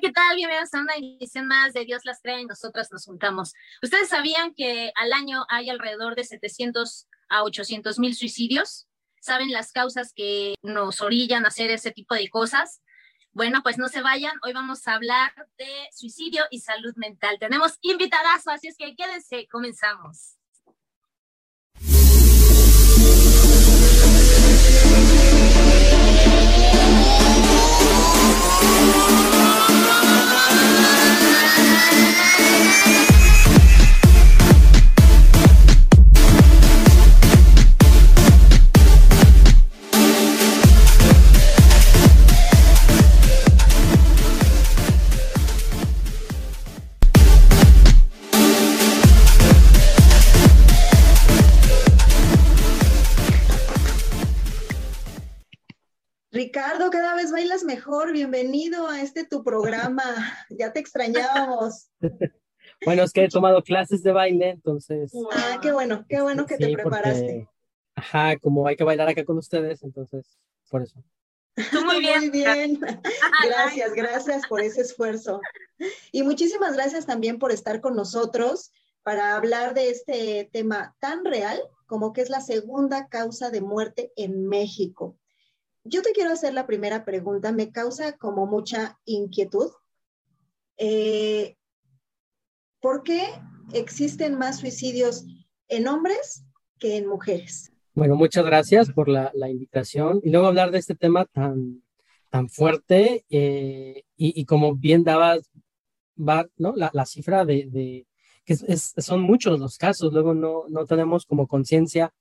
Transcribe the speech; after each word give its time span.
¿qué 0.00 0.12
tal? 0.12 0.36
Bienvenidos 0.36 0.74
a 0.74 0.80
una 0.80 0.94
edición 0.94 1.46
más 1.46 1.72
de 1.72 1.86
Dios 1.86 2.02
las 2.04 2.20
trae 2.20 2.42
y 2.42 2.44
nosotras 2.44 2.92
nos 2.92 3.06
juntamos. 3.06 3.54
¿Ustedes 3.82 4.10
sabían 4.10 4.52
que 4.54 4.92
al 4.94 5.12
año 5.14 5.46
hay 5.48 5.70
alrededor 5.70 6.14
de 6.14 6.24
700 6.24 7.08
a 7.30 7.44
800 7.44 7.98
mil 7.98 8.14
suicidios? 8.14 8.88
¿Saben 9.20 9.50
las 9.52 9.72
causas 9.72 10.12
que 10.14 10.54
nos 10.62 11.00
orillan 11.00 11.46
a 11.46 11.48
hacer 11.48 11.70
ese 11.70 11.92
tipo 11.92 12.14
de 12.14 12.28
cosas? 12.28 12.82
Bueno, 13.32 13.62
pues 13.62 13.78
no 13.78 13.88
se 13.88 14.02
vayan. 14.02 14.38
Hoy 14.44 14.52
vamos 14.52 14.86
a 14.86 14.94
hablar 14.94 15.32
de 15.56 15.88
suicidio 15.92 16.44
y 16.50 16.60
salud 16.60 16.92
mental. 16.96 17.38
Tenemos 17.38 17.78
invitadazo, 17.80 18.50
así 18.50 18.68
es 18.68 18.76
que 18.76 18.94
quédense. 18.94 19.48
Comenzamos. 19.50 20.36
Ricardo, 56.56 56.90
cada 56.90 57.14
vez 57.14 57.30
bailas 57.32 57.64
mejor. 57.64 58.14
Bienvenido 58.14 58.88
a 58.88 59.02
este 59.02 59.26
tu 59.26 59.44
programa. 59.44 60.02
Ya 60.48 60.72
te 60.72 60.80
extrañábamos. 60.80 61.90
bueno, 62.86 63.02
es 63.02 63.12
que 63.12 63.24
he 63.24 63.28
tomado 63.28 63.62
clases 63.62 64.02
de 64.02 64.10
baile, 64.10 64.48
entonces. 64.48 65.12
Ah, 65.32 65.58
qué 65.60 65.70
bueno, 65.70 66.06
qué 66.08 66.22
bueno 66.22 66.46
que 66.46 66.56
te 66.56 66.72
preparaste. 66.72 67.46
ajá, 67.94 68.38
como 68.38 68.66
hay 68.66 68.74
que 68.74 68.84
bailar 68.84 69.06
acá 69.06 69.22
con 69.26 69.36
ustedes, 69.36 69.82
entonces, 69.82 70.38
por 70.70 70.80
eso. 70.80 71.04
Muy 71.84 72.00
bien. 72.00 72.20
Muy 72.20 72.30
bien. 72.30 72.80
Gracias, 73.44 73.92
gracias 73.92 74.46
por 74.46 74.62
ese 74.62 74.80
esfuerzo. 74.80 75.42
Y 76.10 76.22
muchísimas 76.22 76.72
gracias 76.72 77.04
también 77.04 77.38
por 77.38 77.52
estar 77.52 77.82
con 77.82 77.94
nosotros 77.94 78.72
para 79.02 79.36
hablar 79.36 79.74
de 79.74 79.90
este 79.90 80.48
tema 80.54 80.96
tan 81.00 81.22
real 81.26 81.60
como 81.84 82.14
que 82.14 82.22
es 82.22 82.30
la 82.30 82.40
segunda 82.40 83.08
causa 83.08 83.50
de 83.50 83.60
muerte 83.60 84.10
en 84.16 84.48
México 84.48 85.18
yo 85.88 86.02
te 86.02 86.12
quiero 86.12 86.32
hacer 86.32 86.54
la 86.54 86.66
primera 86.66 87.04
pregunta, 87.04 87.52
me 87.52 87.70
causa 87.70 88.16
como 88.16 88.46
mucha 88.46 88.98
inquietud. 89.04 89.70
Eh, 90.76 91.56
¿Por 92.80 93.02
qué 93.02 93.22
existen 93.72 94.38
más 94.38 94.60
suicidios 94.60 95.24
en 95.68 95.88
hombres 95.88 96.44
que 96.78 96.96
en 96.96 97.06
mujeres? 97.06 97.72
Bueno, 97.94 98.14
muchas 98.14 98.44
gracias 98.44 98.90
por 98.90 99.08
la, 99.08 99.32
invitación 99.48 100.20
y 100.22 100.30
luego 100.30 100.46
hablar 100.46 100.70
de 100.70 100.78
este 100.78 100.94
tema 100.94 101.24
tan, 101.24 101.82
tan 102.30 102.48
fuerte 102.50 103.24
eh, 103.30 104.04
y, 104.16 104.44
como 104.44 104.74
bien 104.74 105.02
dabas 105.02 105.50
¿no? 106.16 106.74
la, 106.76 107.06
cifra 107.06 107.44
de, 107.46 108.06
que 108.44 108.56
son 108.56 109.22
muchos 109.22 109.58
los 109.58 109.78
casos, 109.78 110.12
luego 110.12 110.34
no, 110.34 110.64
no 110.68 110.84
tenemos 110.84 111.24
como 111.24 111.46
conciencia 111.46 112.12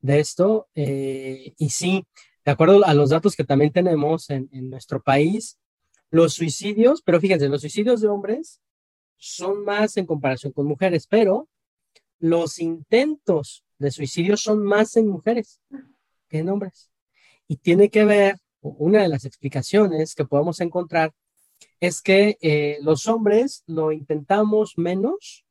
de 0.00 0.20
esto 0.20 0.68
eh, 0.74 1.52
y 1.58 1.70
sí, 1.70 2.06
de 2.44 2.52
acuerdo 2.52 2.84
a 2.84 2.94
los 2.94 3.10
datos 3.10 3.36
que 3.36 3.44
también 3.44 3.72
tenemos 3.72 4.28
en, 4.30 4.48
nuestro 4.52 5.02
país, 5.02 5.58
los 6.10 6.34
suicidios, 6.34 7.02
pero 7.02 7.20
fíjense, 7.20 7.48
los 7.48 7.62
suicidios 7.62 8.00
de 8.00 8.08
hombres 8.08 8.60
son 9.16 9.64
más 9.64 9.96
en 9.96 10.06
comparación 10.06 10.52
con 10.52 10.66
mujeres, 10.66 11.06
pero 11.06 11.48
los 12.18 12.58
intentos 12.58 13.64
de 13.78 13.90
suicidio 13.90 14.36
son 14.36 14.62
más 14.62 14.96
en 14.96 15.08
mujeres 15.08 15.60
que 16.28 16.38
en 16.38 16.50
hombres. 16.50 16.90
Y 17.48 17.56
tiene 17.56 17.88
que 17.88 18.04
ver, 18.04 18.36
una 18.60 19.02
de 19.02 19.08
las 19.08 19.24
explicaciones 19.24 20.14
que 20.14 20.24
podemos 20.24 20.60
encontrar 20.60 21.12
es 21.80 22.02
que 22.02 22.36
eh, 22.40 22.78
los 22.82 23.06
hombres 23.06 23.62
lo 23.66 23.90
intentamos 23.90 24.74
menos, 24.76 25.44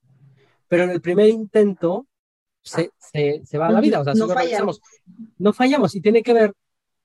pero 0.68 0.84
en 0.84 0.92
el 0.92 1.02
primer 1.02 1.30
intento 1.30 2.08
se, 2.62 2.92
va 3.58 3.68
a 3.68 3.72
la 3.72 3.82
vida. 3.82 4.00
O 4.00 4.04
sea, 4.04 4.14
no, 4.14 4.28
fallamos. 4.28 4.82
no 5.38 5.54
fallamos 5.54 5.96
y 5.96 6.02
tiene 6.02 6.24
que 6.24 6.34
ver 6.34 6.54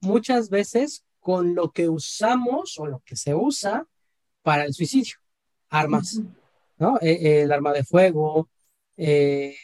muchas 0.01 0.51
veces 0.51 1.05
con 1.21 1.55
lo 1.55 1.73
que 1.73 1.89
usamos 1.89 2.79
o 2.79 2.87
lo 2.87 3.03
que 3.05 3.17
se 3.17 3.35
usa 3.35 3.87
para 4.43 4.65
el 4.65 4.73
suicidio, 4.73 5.17
armas, 5.69 6.23
¿no? 6.79 6.97
Eh, 7.03 7.11
eh, 7.11 7.43
el 7.43 7.53
arma 7.53 7.73
de 7.73 7.85
fuego, 7.85 8.49
eh, 8.97 9.55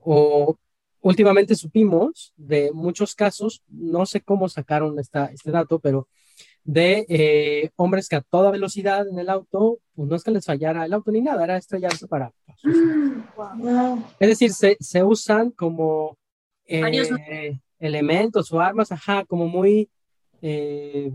o 0.00 0.58
últimamente 1.00 1.54
supimos 1.54 2.32
de 2.36 2.70
muchos 2.72 3.14
casos, 3.14 3.62
no 3.68 4.04
sé 4.04 4.20
cómo 4.20 4.48
sacaron 4.48 4.98
esta, 4.98 5.26
este 5.26 5.50
dato, 5.50 5.78
pero 5.78 6.08
de 6.64 7.70
hombres 7.76 8.08
que 8.08 8.16
a 8.16 8.22
toda 8.22 8.50
velocidad 8.50 9.06
en 9.06 9.18
el 9.18 9.28
auto, 9.28 9.78
pues 9.94 10.08
no 10.08 10.16
es 10.16 10.24
que 10.24 10.30
les 10.30 10.46
fallara 10.46 10.84
el 10.86 10.92
auto 10.92 11.10
ni 11.10 11.20
nada, 11.20 11.44
era 11.44 11.56
estrellarse 11.56 12.06
para... 12.08 12.32
Es 14.18 14.28
decir, 14.28 14.52
se, 14.52 14.76
se 14.80 15.02
usan 15.02 15.50
como 15.50 16.16
elementos 17.84 18.52
o 18.52 18.60
armas, 18.60 18.92
ajá, 18.92 19.24
como 19.24 19.48
muy... 19.48 19.88
Eh, 20.42 21.12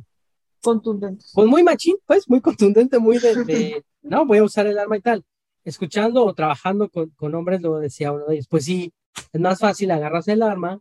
contundentes. 0.61 1.31
Pues 1.33 1.47
muy 1.47 1.63
machín, 1.63 1.95
pues, 2.05 2.29
muy 2.29 2.41
contundente, 2.41 2.99
muy 2.99 3.17
de, 3.19 3.83
no, 4.01 4.25
voy 4.25 4.39
a 4.39 4.43
usar 4.43 4.67
el 4.67 4.77
arma 4.77 4.97
y 4.97 5.01
tal. 5.01 5.25
Escuchando 5.63 6.25
o 6.25 6.33
trabajando 6.33 6.89
con, 6.89 7.09
con 7.11 7.35
hombres, 7.35 7.61
luego 7.61 7.79
decía 7.79 8.11
uno 8.11 8.25
de 8.25 8.35
ellos, 8.35 8.47
pues 8.49 8.65
sí, 8.65 8.91
es 9.31 9.41
más 9.41 9.59
fácil 9.59 9.91
agarrarse 9.91 10.33
el 10.33 10.41
arma 10.41 10.79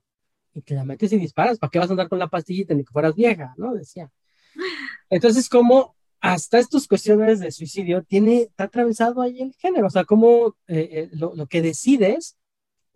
y 0.55 0.63
te 0.63 0.75
la 0.75 0.85
metes 0.85 1.13
y 1.13 1.19
disparas, 1.19 1.59
¿para 1.59 1.71
qué 1.71 1.79
vas 1.79 1.89
a 1.89 1.93
andar 1.93 2.09
con 2.09 2.19
la 2.19 2.29
pastillita 2.29 2.75
ni 2.75 2.85
que 2.85 2.93
fueras 2.93 3.15
vieja, 3.15 3.55
no? 3.57 3.75
Decía. 3.75 4.11
Entonces, 5.11 5.49
como 5.49 5.95
hasta 6.21 6.59
estas 6.59 6.89
cuestiones 6.89 7.41
de 7.41 7.53
suicidio 7.53 8.03
tiene, 8.03 8.43
está 8.43 8.65
atravesado 8.65 9.23
ahí 9.23 9.41
el 9.41 9.55
género, 9.55 9.87
o 9.87 9.91
sea, 9.91 10.05
como 10.05 10.57
eh, 10.67 10.89
eh, 10.91 11.09
lo, 11.13 11.35
lo, 11.35 11.47
que 11.47 11.63
decides 11.63 12.37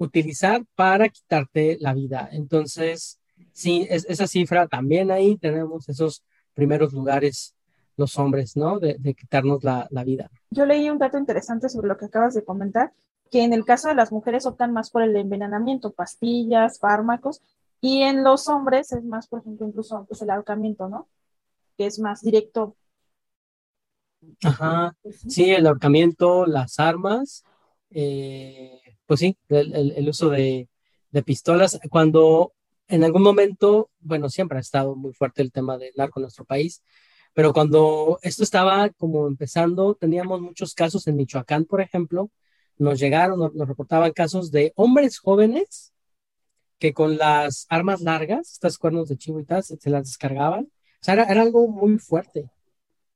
utilizar 0.02 0.64
para 0.74 1.08
quitarte 1.08 1.78
la 1.80 1.94
vida. 1.94 2.28
Entonces, 2.32 3.20
sí, 3.52 3.86
es, 3.88 4.04
esa 4.08 4.26
cifra 4.26 4.66
también 4.66 5.10
ahí 5.10 5.36
tenemos 5.36 5.88
esos 5.88 6.22
primeros 6.54 6.92
lugares 6.92 7.54
los 7.96 8.18
hombres, 8.18 8.56
¿no? 8.56 8.78
De, 8.78 8.96
quitarnos 9.14 9.62
la, 9.62 9.86
vida. 10.04 10.30
Yo 10.50 10.66
leí 10.66 10.88
un 10.88 10.98
dato 10.98 11.18
interesante 11.18 11.68
sobre 11.68 11.88
lo 11.88 11.96
que 11.96 12.06
acabas 12.06 12.34
de 12.34 12.44
comentar, 12.44 12.92
que 13.30 13.44
en 13.44 13.52
el 13.52 13.64
caso 13.64 13.88
de 13.88 13.94
las 13.94 14.10
mujeres 14.10 14.46
optan 14.46 14.72
más 14.72 14.90
por 14.90 15.02
el 15.02 15.14
envenenamiento, 15.14 15.92
pastillas, 15.92 16.78
fármacos, 16.78 17.42
y 17.80 18.02
en 18.02 18.24
los 18.24 18.48
hombres 18.48 18.92
es 18.92 19.04
más, 19.04 19.26
por 19.28 19.40
ejemplo, 19.40 19.66
incluso 19.66 20.04
pues, 20.08 20.22
el 20.22 20.30
ahorcamiento, 20.30 20.88
¿no? 20.88 21.08
Que 21.76 21.86
es 21.86 21.98
más 21.98 22.22
directo. 22.22 22.76
Ajá, 24.42 24.94
sí, 25.28 25.50
el 25.50 25.66
ahorcamiento, 25.66 26.46
las 26.46 26.78
armas, 26.78 27.44
eh, 27.90 28.80
pues 29.06 29.20
sí, 29.20 29.36
el, 29.48 30.08
uso 30.08 30.30
de, 30.30 30.68
pistolas. 31.24 31.78
Cuando 31.90 32.54
en 32.88 33.04
algún 33.04 33.22
momento, 33.22 33.90
bueno, 34.00 34.28
siempre 34.28 34.58
ha 34.58 34.60
estado 34.60 34.94
muy 34.96 35.12
fuerte 35.12 35.42
el 35.42 35.52
tema 35.52 35.78
del 35.78 35.92
narco 35.96 36.20
en 36.20 36.22
nuestro 36.22 36.44
país, 36.44 36.82
pero 37.34 37.52
cuando 37.52 38.18
esto 38.22 38.42
estaba 38.42 38.90
como 38.90 39.26
empezando, 39.26 39.94
teníamos 39.94 40.40
muchos 40.40 40.74
casos 40.74 41.06
en 41.06 41.16
Michoacán, 41.16 41.64
por 41.64 41.80
ejemplo, 41.80 42.30
nos 42.78 42.98
llegaron, 42.98 43.38
nos, 43.38 43.68
reportaban 43.68 44.12
casos 44.12 44.50
de 44.50 44.72
hombres 44.76 45.18
jóvenes 45.18 45.92
que 46.78 46.92
con 46.92 47.16
las 47.16 47.66
armas 47.68 48.00
largas, 48.00 48.52
estas 48.52 48.76
cuernos 48.76 49.08
de 49.08 49.16
chivo 49.16 49.40
y 49.40 49.44
tal, 49.44 49.62
se, 49.62 49.78
las 49.88 50.04
descargaban. 50.04 50.64
O 50.64 51.04
sea, 51.04 51.14
era, 51.14 51.42
algo 51.42 51.68
muy 51.68 51.98
fuerte, 51.98 52.50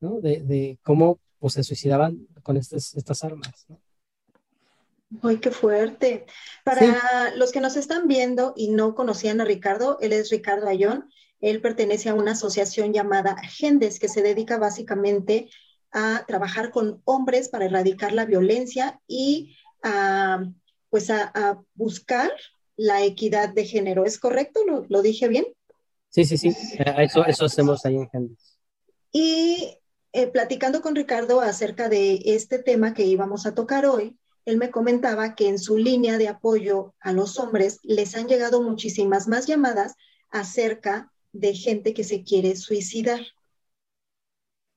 ¿no? 0.01 0.21
De, 0.21 0.79
cómo 0.83 1.19
pues, 1.39 1.55
se 1.55 1.65
suicidaban 1.65 2.27
con 2.43 2.57
estas, 2.57 2.95
estas 2.95 3.25
armas, 3.25 3.67
¿no? 3.69 3.81
¡Ay, 5.23 5.39
qué 5.39 5.51
fuerte! 5.51 6.27
Para 6.65 7.35
los 7.37 7.53
que 7.53 7.61
nos 7.61 7.77
están 7.77 8.09
viendo 8.09 8.53
y 8.57 8.69
no 8.69 8.95
conocían 8.95 9.41
a 9.41 9.45
Ricardo, 9.45 9.99
él 10.01 10.13
es 10.13 10.31
Ricardo 10.31 10.69
Ayón. 10.69 11.11
Él 11.41 11.61
pertenece 11.61 12.09
a 12.09 12.15
una 12.15 12.33
asociación 12.33 12.93
llamada 12.93 13.37
Gendes, 13.43 14.01
que 14.01 14.09
se 14.09 14.23
dedica 14.23 14.59
básicamente 14.59 15.49
a 15.93 16.25
trabajar 16.27 16.71
con 16.71 17.01
hombres 17.05 17.49
para 17.49 17.67
erradicar 17.67 18.13
la 18.13 18.25
violencia 18.25 19.01
y 19.07 19.57
a, 19.83 20.45
pues 20.91 21.11
a, 21.11 21.63
buscar 21.75 22.33
la 22.77 23.05
equidad 23.05 23.51
de 23.51 23.65
género. 23.65 24.05
¿Es 24.05 24.19
correcto? 24.19 24.61
¿Lo, 24.89 25.03
dije 25.03 25.29
bien? 25.29 25.47
Sí, 26.11 26.25
sí, 26.25 26.37
sí. 26.37 26.49
Eso, 26.99 27.25
eso 27.25 27.45
hacemos 27.45 27.85
ahí 27.87 27.97
en 27.97 28.09
Gendes. 28.11 28.59
Y 29.13 29.79
eh, 30.13 30.27
platicando 30.27 30.83
con 30.83 30.97
Ricardo 30.97 31.41
acerca 31.41 31.89
de 31.89 32.21
este 32.25 32.59
tema 32.59 32.93
que 32.93 33.05
íbamos 33.05 33.47
a 33.47 33.55
tocar 33.55 33.87
hoy, 33.87 34.19
él 34.47 34.59
me 34.59 34.71
comentaba 34.71 35.35
que 35.35 35.49
en 35.49 35.59
su 35.59 35.77
línea 35.77 36.19
de 36.19 36.29
apoyo 36.29 36.95
a 37.01 37.13
los 37.13 37.39
hombres 37.39 37.81
les 37.83 38.17
han 38.17 38.29
llegado 38.29 38.63
muchísimas 38.63 39.27
más 39.27 39.47
llamadas 39.47 39.95
acerca 40.31 41.13
de 41.33 41.53
gente 41.53 41.93
que 41.93 42.05
se 42.05 42.23
quiere 42.23 42.57
suicidar. 42.57 43.21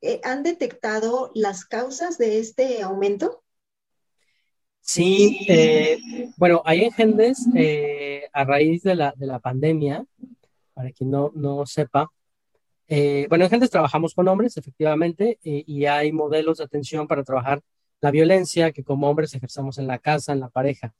eh, 0.01 0.21
¿han 0.24 0.44
detectado 0.44 1.31
las 1.36 1.66
causas 1.66 2.18
de 2.18 2.39
este 2.39 2.81
aumento? 2.81 3.44
Sí, 4.80 5.45
eh, 5.48 6.00
bueno, 6.38 6.63
hay 6.66 6.86
engendes 6.86 7.45
eh, 7.56 8.27
a 8.33 8.45
raíz 8.45 8.81
de 8.81 8.95
la, 8.95 9.13
de 9.16 9.27
la 9.27 9.39
pandemia, 9.39 10.04
para 10.74 10.92
quien 10.92 11.12
no, 11.12 11.31
no 11.36 11.66
sepa. 11.68 12.10
bueno, 12.88 13.44
en 13.44 13.50
Gendes 13.51 13.69
trabajamos 13.69 14.16
con 14.16 14.27
hombres, 14.30 14.57
efectivamente, 14.57 15.38
y 15.44 15.86
hay 15.86 16.12
modelos 16.12 16.57
de 16.57 16.63
atención 16.63 17.07
para 17.07 17.24
trabajar 17.24 17.62
la 18.01 18.12
violencia 18.12 18.72
que 18.72 18.84
como 18.84 19.10
hombres 19.10 19.34
ejercemos 19.34 19.78
en 19.78 19.88
la 19.88 20.00
casa, 20.00 20.34
en 20.34 20.40
la 20.40 20.50
pareja. 20.50 20.94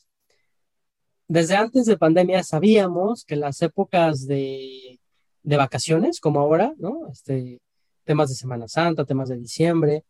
Desde 1.28 1.56
antes 1.56 1.86
de 1.86 1.98
pandemia 1.98 2.44
sabíamos 2.44 3.24
que 3.24 3.36
las 3.36 3.62
épocas 3.62 4.26
de, 4.28 5.00
de 5.44 5.58
vacaciones, 5.58 6.20
como 6.20 6.40
ahora, 6.40 6.74
¿no? 6.78 7.08
Este, 7.12 7.62
temas 8.04 8.30
de 8.30 8.36
Semana 8.36 8.68
Santa, 8.68 9.06
temas 9.06 9.30
de 9.30 9.38
diciembre, 9.38 10.04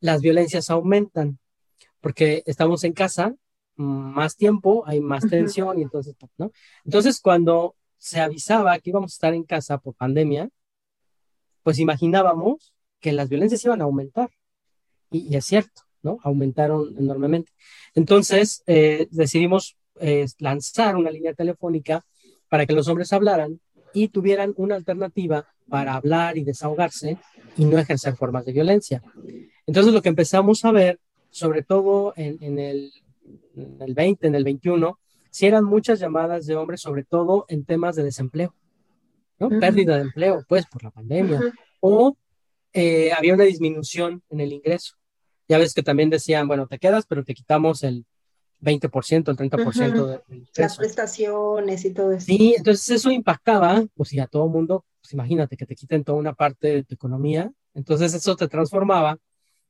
las 0.00 0.20
violencias 0.20 0.70
aumentan 0.70 1.38
porque 2.00 2.42
estamos 2.46 2.84
en 2.84 2.92
casa 2.92 3.34
más 3.76 4.36
tiempo, 4.36 4.84
hay 4.86 5.00
más 5.00 5.28
tensión 5.28 5.78
y 5.78 5.82
entonces, 5.82 6.14
¿no? 6.38 6.52
Entonces, 6.84 7.20
cuando 7.20 7.76
se 7.96 8.20
avisaba 8.20 8.78
que 8.78 8.90
íbamos 8.90 9.12
a 9.12 9.14
estar 9.14 9.34
en 9.34 9.44
casa 9.44 9.78
por 9.78 9.94
pandemia, 9.94 10.50
pues 11.62 11.78
imaginábamos 11.78 12.72
que 13.00 13.12
las 13.12 13.28
violencias 13.28 13.64
iban 13.64 13.80
a 13.80 13.84
aumentar. 13.84 14.30
Y, 15.10 15.34
es 15.34 15.44
cierto, 15.46 15.82
¿no? 16.02 16.18
Aumentaron 16.22 16.94
enormemente. 16.98 17.52
Entonces, 17.94 18.62
eh, 18.66 19.08
decidimos 19.10 19.76
eh, 20.00 20.26
lanzar 20.38 20.96
una 20.96 21.10
línea 21.10 21.34
telefónica 21.34 22.04
para 22.48 22.66
que 22.66 22.72
los 22.72 22.88
hombres 22.88 23.12
hablaran 23.12 23.60
y 23.92 24.08
tuvieran 24.08 24.54
una 24.56 24.76
alternativa 24.76 25.46
para 25.68 25.94
hablar 25.94 26.38
y 26.38 26.44
desahogarse 26.44 27.18
y 27.56 27.64
no 27.64 27.78
ejercer 27.78 28.16
formas 28.16 28.44
de 28.44 28.52
violencia. 28.52 29.02
Entonces, 29.66 29.92
lo 29.92 30.02
que 30.02 30.08
empezamos 30.08 30.64
a 30.64 30.72
ver 30.72 30.98
sobre 31.30 31.62
todo 31.62 32.12
en, 32.16 32.58
el, 32.58 32.92
20, 33.54 34.26
en 34.26 34.34
el 34.34 34.44
21, 34.44 34.98
si 35.30 35.46
eran 35.46 35.64
muchas 35.64 36.00
llamadas 36.00 36.46
de 36.46 36.56
hombres, 36.56 36.80
sobre 36.80 37.04
todo 37.04 37.46
en 37.48 37.64
temas 37.64 37.96
de 37.96 38.02
desempleo, 38.02 38.54
¿no? 39.38 39.48
Pérdida 39.48 39.96
de 39.96 40.02
empleo, 40.02 40.44
pues, 40.48 40.66
por 40.66 40.82
la 40.82 40.90
pandemia. 40.90 41.40
O 41.80 42.16
eh, 42.72 43.12
había 43.12 43.34
una 43.34 43.44
disminución 43.44 44.22
en 44.28 44.40
el 44.40 44.52
ingreso. 44.52 44.96
Ya 45.50 45.58
ves 45.58 45.74
que 45.74 45.82
también 45.82 46.10
decían, 46.10 46.46
bueno, 46.46 46.68
te 46.68 46.78
quedas, 46.78 47.06
pero 47.06 47.24
te 47.24 47.34
quitamos 47.34 47.82
el 47.82 48.06
20%, 48.60 49.30
el 49.32 49.36
30% 49.36 50.06
de, 50.06 50.44
Las 50.54 50.76
prestaciones 50.76 51.84
y 51.84 51.92
todo 51.92 52.12
eso. 52.12 52.26
Sí, 52.26 52.54
entonces 52.56 52.88
eso 52.88 53.10
impactaba, 53.10 53.84
pues, 53.94 54.12
y 54.12 54.20
a 54.20 54.28
todo 54.28 54.46
mundo, 54.46 54.84
pues 55.02 55.12
imagínate 55.12 55.56
que 55.56 55.66
te 55.66 55.74
quiten 55.74 56.04
toda 56.04 56.18
una 56.18 56.34
parte 56.34 56.68
de 56.68 56.84
tu 56.84 56.94
economía. 56.94 57.50
Entonces 57.74 58.14
eso 58.14 58.36
te 58.36 58.46
transformaba 58.46 59.18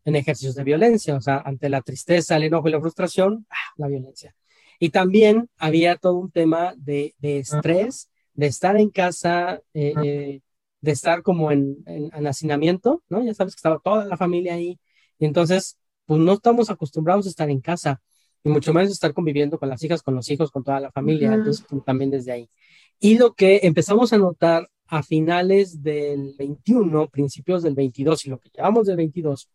en 0.04 0.16
ejercicios 0.16 0.54
de 0.54 0.64
violencia, 0.64 1.16
o 1.16 1.20
sea, 1.22 1.38
ante 1.38 1.70
la 1.70 1.80
tristeza, 1.80 2.36
el 2.36 2.42
enojo 2.42 2.68
y 2.68 2.72
la 2.72 2.80
frustración, 2.80 3.46
¡ah! 3.48 3.72
la 3.78 3.88
violencia. 3.88 4.34
Y 4.78 4.90
también 4.90 5.48
había 5.56 5.96
todo 5.96 6.18
un 6.18 6.30
tema 6.30 6.74
de, 6.76 7.14
estrés, 7.22 8.10
de 8.34 8.48
estar 8.48 8.76
en 8.76 8.90
casa, 8.90 9.62
eh, 9.72 9.94
eh, 10.04 10.40
de 10.82 10.90
estar 10.90 11.22
como 11.22 11.50
en, 11.50 11.78
en, 11.86 12.26
hacinamiento, 12.26 13.02
¿no? 13.08 13.24
Ya 13.24 13.32
sabes 13.32 13.54
que 13.54 13.60
estaba 13.60 13.78
toda 13.82 14.04
la 14.04 14.18
familia 14.18 14.52
ahí, 14.52 14.78
y 15.20 15.26
entonces, 15.26 15.78
pues 16.06 16.18
no 16.18 16.32
estamos 16.32 16.70
acostumbrados 16.70 17.26
a 17.26 17.28
estar 17.28 17.48
en 17.50 17.60
casa, 17.60 18.00
y 18.42 18.48
mucho 18.48 18.72
menos 18.72 18.90
estar 18.90 19.12
conviviendo 19.12 19.58
con 19.58 19.68
las 19.68 19.82
hijas, 19.84 20.02
con 20.02 20.14
los 20.14 20.28
hijos, 20.30 20.50
con 20.50 20.64
toda 20.64 20.80
la 20.80 20.90
familia, 20.90 21.32
entonces 21.34 21.64
pues, 21.68 21.84
también 21.84 22.10
desde 22.10 22.32
ahí. 22.32 22.50
Y 22.98 23.18
lo 23.18 23.34
que 23.34 23.60
empezamos 23.62 24.12
a 24.12 24.18
notar 24.18 24.68
a 24.86 25.02
finales 25.02 25.82
del 25.82 26.34
21, 26.38 27.08
principios 27.08 27.62
del 27.62 27.74
22 27.74 28.26
y 28.26 28.30
lo 28.30 28.40
que 28.40 28.48
llevamos 28.48 28.86
del 28.86 28.96
22, 28.96 29.48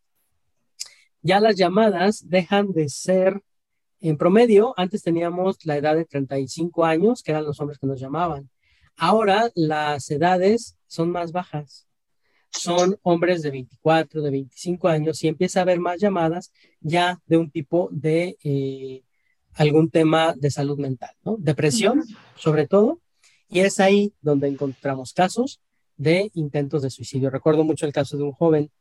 ya 1.22 1.40
las 1.40 1.56
llamadas 1.56 2.30
dejan 2.30 2.72
de 2.72 2.88
ser 2.90 3.42
en 4.00 4.18
promedio, 4.18 4.76
antes 4.78 5.02
teníamos 5.02 5.66
la 5.66 5.78
edad 5.78 5.96
de 5.96 6.06
35 6.06 6.86
años, 6.86 7.24
que 7.24 7.32
eran 7.32 7.44
los 7.44 7.60
hombres 7.60 7.80
que 7.80 7.88
nos 7.88 8.00
llamaban. 8.00 8.52
Ahora 8.96 9.50
las 9.56 10.12
edades 10.12 10.78
son 10.86 11.10
más 11.10 11.32
bajas. 11.32 11.85
Son 12.57 12.98
hombres 13.04 13.42
de 13.42 13.52
24, 13.52 14.22
de 14.22 14.31
25 14.31 14.88
años 14.88 15.24
y 15.24 15.28
empieza 15.28 15.60
a 15.60 15.63
haber 15.63 15.80
más 15.80 16.00
llamadas 16.00 16.52
ya 16.80 17.22
de 17.25 17.38
un 17.38 17.52
tipo 17.52 17.90
de 17.92 18.38
eh, 18.44 19.04
algún 19.54 19.90
tema 19.90 20.34
de 20.38 20.52
salud 20.52 20.78
mental, 20.80 21.12
¿no? 21.24 21.38
Depresión, 21.40 22.04
sobre 22.36 22.68
todo. 22.68 23.00
Y 23.50 23.60
es 23.60 23.80
ahí 23.80 24.13
donde 24.22 24.48
encontramos 24.48 25.13
casos 25.13 25.62
de 25.98 26.31
intentos 26.34 26.81
de 26.81 26.90
suicidio. 26.90 27.30
Recuerdo 27.30 27.63
mucho 27.63 27.86
el 27.86 27.94
caso 27.94 28.18
de 28.18 28.24
un 28.24 28.31
joven 28.31 28.72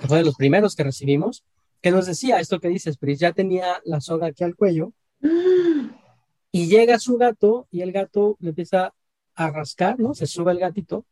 que 0.00 0.06
fue 0.06 0.18
de 0.18 0.24
los 0.24 0.36
primeros 0.36 0.76
que 0.76 0.84
recibimos, 0.84 1.44
que 1.80 1.90
nos 1.90 2.06
decía 2.06 2.38
esto 2.40 2.60
que 2.60 2.68
dices, 2.68 2.98
Pris, 2.98 3.18
ya 3.18 3.32
tenía 3.32 3.80
la 3.84 4.00
soga 4.00 4.28
aquí 4.28 4.44
al 4.44 4.54
cuello 4.54 4.92
y 6.52 6.66
llega 6.66 6.98
su 6.98 7.16
gato 7.16 7.66
y 7.70 7.80
el 7.80 7.92
gato 7.92 8.36
le 8.40 8.50
empieza 8.50 8.94
a 9.34 9.50
rascar, 9.50 9.98
¿no? 9.98 10.14
Se 10.14 10.26
sube 10.26 10.52
el 10.52 10.58
gatito 10.58 11.06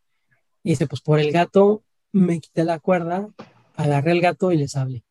y 0.63 0.71
dice, 0.71 0.87
pues 0.87 1.01
por 1.01 1.19
el 1.19 1.33
gato 1.33 1.83
me 2.13 2.41
quité 2.41 2.65
la 2.65 2.79
cuerda, 2.79 3.29
agarré 3.77 4.13
el 4.13 4.21
gato 4.21 4.53
y 4.53 4.57
les 4.57 4.77
hablé. 4.77 5.05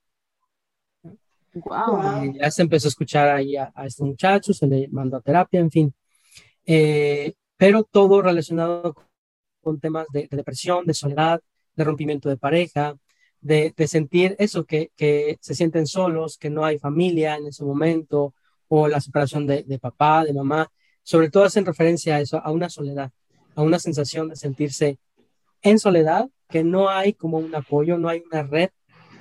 Wow. 1.53 2.33
ya 2.33 2.51
se 2.51 2.61
empezó 2.61 2.87
a 2.87 2.89
escuchar 2.89 3.27
ahí 3.29 3.55
a, 3.55 3.73
este 3.85 4.03
muchacho, 4.03 4.53
se 4.53 4.67
le 4.67 4.87
mandó 4.89 5.17
a 5.17 5.21
terapia, 5.21 5.59
en 5.59 5.71
fin. 5.71 5.93
Eh, 6.65 7.33
pero 7.57 7.83
todo 7.83 8.21
relacionado 8.21 8.95
con 9.61 9.79
temas 9.79 10.07
de, 10.13 10.27
depresión, 10.29 10.85
de 10.85 10.93
soledad, 10.93 11.41
de 11.75 11.83
rompimiento 11.83 12.29
de 12.29 12.37
pareja, 12.37 12.95
de, 13.41 13.73
sentir 13.87 14.35
eso, 14.39 14.65
que, 14.65 14.91
se 15.41 15.55
sienten 15.55 15.87
solos, 15.87 16.37
que 16.37 16.49
no 16.49 16.65
hay 16.65 16.77
familia 16.77 17.35
en 17.35 17.47
ese 17.47 17.63
momento, 17.63 18.33
o 18.67 18.87
la 18.87 19.01
separación 19.01 19.47
de, 19.47 19.79
papá, 19.79 20.23
de 20.23 20.33
mamá, 20.33 20.71
sobre 21.03 21.29
todo 21.29 21.43
hacen 21.43 21.65
referencia 21.65 22.17
a 22.17 22.21
eso, 22.21 22.37
a 22.37 22.51
una 22.51 22.69
soledad, 22.69 23.11
a 23.55 23.61
una 23.61 23.79
sensación 23.79 24.29
de 24.29 24.35
sentirse 24.35 24.99
en 25.61 25.79
soledad, 25.79 26.29
que 26.49 26.63
no 26.63 26.89
hay 26.89 27.13
como 27.13 27.37
un 27.37 27.53
apoyo, 27.55 27.97
no 27.97 28.09
hay 28.09 28.23
una 28.31 28.43
red, 28.43 28.69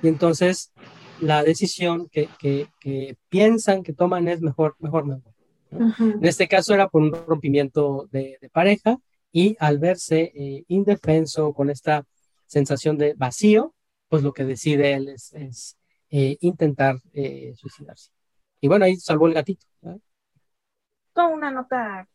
y 0.01 0.07
entonces 0.07 0.73
la 1.21 1.43
decisión 1.43 2.09
que, 2.09 2.27
piensan 3.29 3.83
que 3.83 3.93
toman 3.93 4.27
es 4.27 4.41
mejor, 4.41 4.75
mejor, 4.79 5.05
mejor. 5.05 5.33
En 5.71 6.25
este 6.25 6.47
caso 6.47 6.73
era 6.73 6.89
por 6.89 7.01
un 7.03 7.13
rompimiento 7.27 8.07
de, 8.11 8.37
pareja 8.51 8.97
y 9.31 9.55
al 9.59 9.77
verse 9.77 10.31
eh, 10.33 10.63
indefenso 10.67 11.53
con 11.53 11.69
esta 11.69 12.05
sensación 12.47 12.97
de 12.97 13.13
vacío, 13.13 13.75
pues 14.07 14.23
lo 14.23 14.33
que 14.33 14.45
decide 14.45 14.93
él 14.93 15.09
es, 15.09 15.77
eh, 16.09 16.37
intentar 16.41 16.97
eh, 17.13 17.53
suicidarse. 17.55 18.09
Y 18.59 18.67
bueno, 18.67 18.85
ahí 18.85 18.95
salvó 18.95 19.27
el 19.27 19.35
gatito. 19.35 19.67
Con 21.13 21.33
una 21.33 21.51
nota 21.51 22.07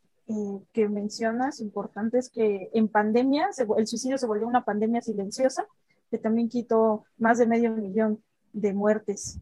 que 0.72 0.88
mencionas 0.88 1.60
importante 1.60 2.18
es 2.18 2.30
que 2.30 2.70
en 2.72 2.88
pandemia 2.88 3.50
el 3.76 3.86
suicidio 3.86 4.16
se 4.16 4.26
volvió 4.26 4.46
una 4.46 4.64
pandemia 4.64 5.02
silenciosa 5.02 5.66
que 6.10 6.18
también 6.18 6.48
quitó 6.48 7.04
más 7.18 7.38
de 7.38 7.46
medio 7.46 7.72
millón 7.72 8.22
de 8.52 8.72
muertes 8.72 9.38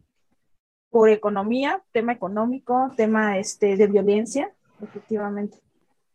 por 0.91 1.09
economía, 1.09 1.83
tema 1.93 2.13
económico, 2.13 2.93
tema 2.97 3.39
este, 3.39 3.77
de 3.77 3.87
violencia, 3.87 4.53
efectivamente 4.83 5.59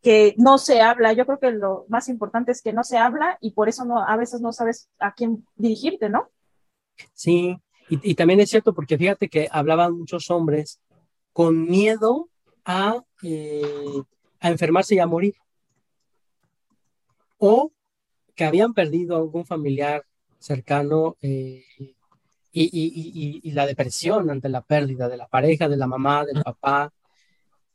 que 0.01 0.35
no 0.37 0.57
se 0.57 0.79
habla. 0.79 1.13
Yo 1.13 1.25
creo 1.25 1.39
que 1.39 1.51
lo 1.51 1.85
más 1.89 2.07
importante 2.07 2.51
es 2.51 2.61
que 2.61 2.73
no 2.73 2.83
se 2.83 2.97
habla 2.97 3.37
y 3.41 3.51
por 3.51 3.67
eso 3.67 3.85
no, 3.85 4.01
a 4.03 4.15
veces 4.15 4.41
no 4.41 4.53
sabes 4.53 4.89
a 4.99 5.13
quién 5.13 5.45
dirigirte, 5.55 6.09
¿no? 6.09 6.29
Sí, 7.13 7.57
y, 7.89 8.15
también 8.15 8.39
es 8.39 8.49
cierto 8.49 8.73
porque 8.73 8.97
fíjate 8.97 9.29
que 9.29 9.47
hablaban 9.51 9.97
muchos 9.97 10.29
hombres 10.29 10.81
con 11.31 11.63
miedo 11.63 12.29
a, 12.65 13.03
eh, 13.23 14.01
a 14.47 14.51
enfermarse 14.51 14.95
y 14.95 14.99
a 14.99 15.07
morir. 15.07 15.35
O 17.37 17.71
que 18.35 18.45
habían 18.45 18.73
perdido 18.73 19.17
algún 19.17 19.45
familiar 19.45 20.03
cercano 20.39 21.17
eh, 21.21 21.63
y, 22.51 23.41
y, 23.43 23.51
la 23.51 23.67
depresión 23.67 24.29
ante 24.31 24.49
la 24.49 24.61
pérdida 24.61 25.09
de 25.09 25.17
la 25.17 25.27
pareja, 25.27 25.69
de 25.69 25.77
la 25.77 25.87
mamá, 25.87 26.25
del 26.25 26.41
papá. 26.43 26.91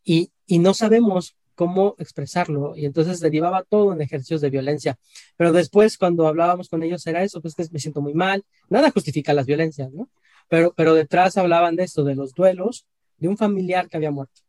Y, 0.05 0.31
no 0.49 0.75
sabemos 0.75 1.37
cómo 1.55 1.95
expresarlo 1.99 2.77
y 2.77 2.85
entonces 2.85 3.21
derivaba 3.21 3.63
todo 3.63 3.93
en 3.93 4.03
ejercicios 4.03 4.41
de 4.41 4.51
violencia. 4.51 4.99
Pero 5.37 5.53
después 5.53 5.97
cuando 5.97 6.27
hablábamos 6.27 6.69
con 6.69 6.83
ellos 6.83 7.07
era 7.07 7.23
eso, 7.23 7.41
pues 7.41 7.55
que 7.55 7.65
me 7.71 7.79
siento 7.79 8.01
muy 8.03 8.15
mal, 8.15 8.45
nada 8.69 8.91
justifica 8.91 9.33
las 9.33 9.47
violencias, 9.47 9.91
¿no? 9.93 10.11
Pero, 10.49 10.75
pero 10.77 10.95
detrás 10.95 11.37
hablaban 11.39 11.77
de 11.77 11.85
esto, 11.85 12.05
de 12.05 12.15
los 12.17 12.35
duelos 12.35 12.87
de 13.17 13.29
un 13.29 13.37
familiar 13.39 13.89
que 13.89 13.97
había 13.97 14.11
muerto. 14.11 14.43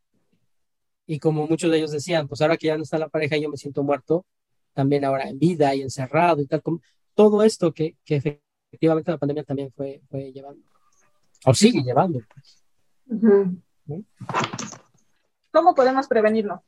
Y 1.06 1.20
como 1.20 1.48
muchos 1.48 1.70
de 1.70 1.78
ellos 1.78 1.92
decían, 1.92 2.28
pues 2.28 2.42
ahora 2.42 2.58
que 2.58 2.68
ya 2.68 2.78
no 2.78 2.84
está 2.84 2.98
la 2.98 3.10
pareja, 3.10 3.38
yo 3.38 3.50
me 3.50 3.58
siento 3.58 3.84
muerto, 3.84 4.26
también 4.74 5.06
ahora 5.06 5.30
en 5.30 5.38
vida 5.38 5.74
y 5.76 5.82
encerrado 5.82 6.42
y 6.42 6.48
tal, 6.48 6.62
como 6.62 6.80
todo 7.14 7.44
esto 7.44 7.74
que, 7.74 7.98
que 8.06 8.16
efectivamente 8.16 9.12
la 9.12 9.18
pandemia 9.18 9.44
también 9.44 9.72
fue, 9.72 10.02
fue 10.10 10.32
llevando, 10.32 10.64
o 11.46 11.54
sigue 11.54 11.84
llevando. 11.84 12.20
Pues. 12.34 12.64
¿Cómo 15.52 15.76
podemos 15.76 16.08
prevenirlo? 16.08 16.64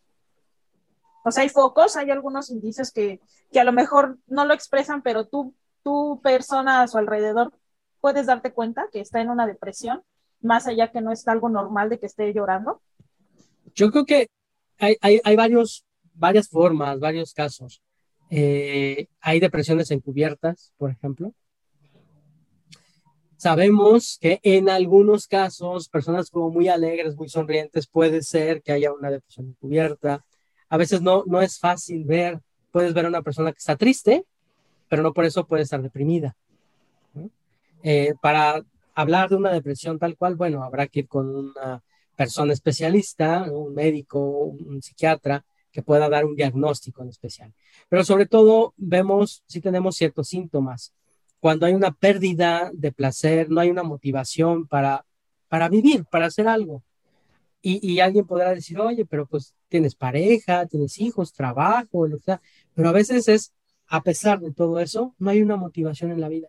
O 1.24 1.32
sea, 1.32 1.42
hay 1.42 1.50
focos, 1.50 1.96
hay 1.96 2.12
algunos 2.12 2.52
indicios 2.52 2.92
que, 2.92 3.20
que 3.52 3.60
a 3.60 3.64
lo 3.64 3.72
mejor 3.72 4.20
no 4.28 4.46
lo 4.46 4.54
expresan, 4.54 5.02
pero 5.02 5.26
tú, 5.26 5.56
tú 5.82 6.22
persona 6.24 6.84
a 6.84 6.88
su 6.88 7.00
alrededor, 7.00 7.52
puedes 8.00 8.28
darte 8.28 8.54
cuenta 8.54 8.88
que 8.92 9.00
está 9.00 9.22
en 9.22 9.32
una 9.32 9.48
depresión, 9.48 10.04
más 10.42 10.68
allá 10.68 10.92
que 10.92 11.02
no 11.02 11.12
es 11.12 11.28
algo 11.28 11.50
normal 11.50 11.90
de 11.90 11.98
que 11.98 12.06
esté 12.06 12.32
llorando? 12.32 12.82
Yo 13.76 13.92
creo 13.92 14.06
que 14.06 14.30
hay, 14.80 14.96
hay, 15.02 15.20
hay 15.24 15.36
varios, 15.36 15.86
varias 16.14 16.50
formas, 16.50 17.00
varios 17.00 17.34
casos. 17.34 17.82
Eh, 18.30 19.08
hay 19.22 19.40
depresiones 19.40 19.92
encubiertas, 19.92 20.74
por 20.78 20.92
ejemplo. 20.92 21.34
Sabemos 23.38 24.18
que 24.20 24.40
en 24.44 24.70
algunos 24.70 25.28
casos, 25.28 25.90
personas 25.90 26.30
como 26.30 26.50
muy 26.50 26.68
alegres, 26.68 27.16
muy 27.16 27.30
sonrientes, 27.30 27.86
puede 27.86 28.24
ser 28.24 28.62
que 28.62 28.72
haya 28.72 28.94
una 28.94 29.12
depresión 29.12 29.50
encubierta. 29.50 30.26
A 30.70 30.78
veces 30.78 31.02
no, 31.02 31.24
no 31.28 31.42
es 31.42 31.60
fácil 31.60 32.06
ver, 32.06 32.40
puedes 32.72 32.94
ver 32.94 33.06
a 33.06 33.10
una 33.10 33.22
persona 33.22 33.52
que 33.52 33.60
está 33.60 33.76
triste, 33.76 34.26
pero 34.88 35.04
no 35.04 35.14
por 35.14 35.26
eso 35.26 35.46
puede 35.46 35.64
estar 35.64 35.82
deprimida. 35.82 36.36
Eh, 37.84 38.14
para 38.22 38.66
hablar 38.96 39.30
de 39.30 39.36
una 39.36 39.52
depresión 39.52 40.00
tal 40.00 40.18
cual, 40.18 40.36
bueno, 40.36 40.64
habrá 40.64 40.88
que 40.88 41.02
ir 41.02 41.08
con 41.08 41.36
una 41.36 41.84
persona 42.16 42.54
especialista, 42.54 43.44
un 43.52 43.74
médico, 43.74 44.20
un 44.20 44.82
psiquiatra, 44.82 45.46
que 45.76 45.84
pueda 45.84 46.08
dar 46.08 46.24
un 46.24 46.36
diagnóstico 46.36 47.04
en 47.04 47.10
especial. 47.10 47.54
Pero 47.90 48.06
sobre 48.06 48.26
todo 48.28 48.74
vemos 48.78 49.44
si 49.46 49.60
tenemos 49.60 49.98
ciertos 49.98 50.30
síntomas. 50.30 50.94
Cuando 51.42 51.66
hay 51.66 51.74
una 51.74 51.92
pérdida 51.92 52.72
de 52.74 52.94
placer, 52.94 53.50
no 53.50 53.60
hay 53.60 53.70
una 53.70 53.84
motivación 53.84 54.68
para, 54.68 55.06
para 55.50 55.68
vivir, 55.68 56.06
para 56.06 56.28
hacer 56.28 56.48
algo. 56.48 56.82
Y, 57.62 57.86
y 57.86 58.00
alguien 58.00 58.26
podrá 58.26 58.54
decir, 58.54 58.80
oye, 58.80 59.06
pero 59.06 59.26
pues 59.26 59.54
tienes 59.68 59.96
pareja, 59.96 60.66
tienes 60.66 60.98
hijos, 60.98 61.34
trabajo, 61.34 62.08
lo 62.08 62.18
que 62.20 62.24
sea. 62.24 62.42
Pero 62.74 62.88
a 62.88 62.94
veces 62.94 63.28
es, 63.28 63.54
a 63.88 64.02
pesar 64.02 64.40
de 64.40 64.54
todo 64.54 64.80
eso, 64.80 65.14
no 65.20 65.30
hay 65.30 65.42
una 65.42 65.58
motivación 65.58 66.12
en 66.12 66.22
la 66.22 66.30
vida. 66.30 66.48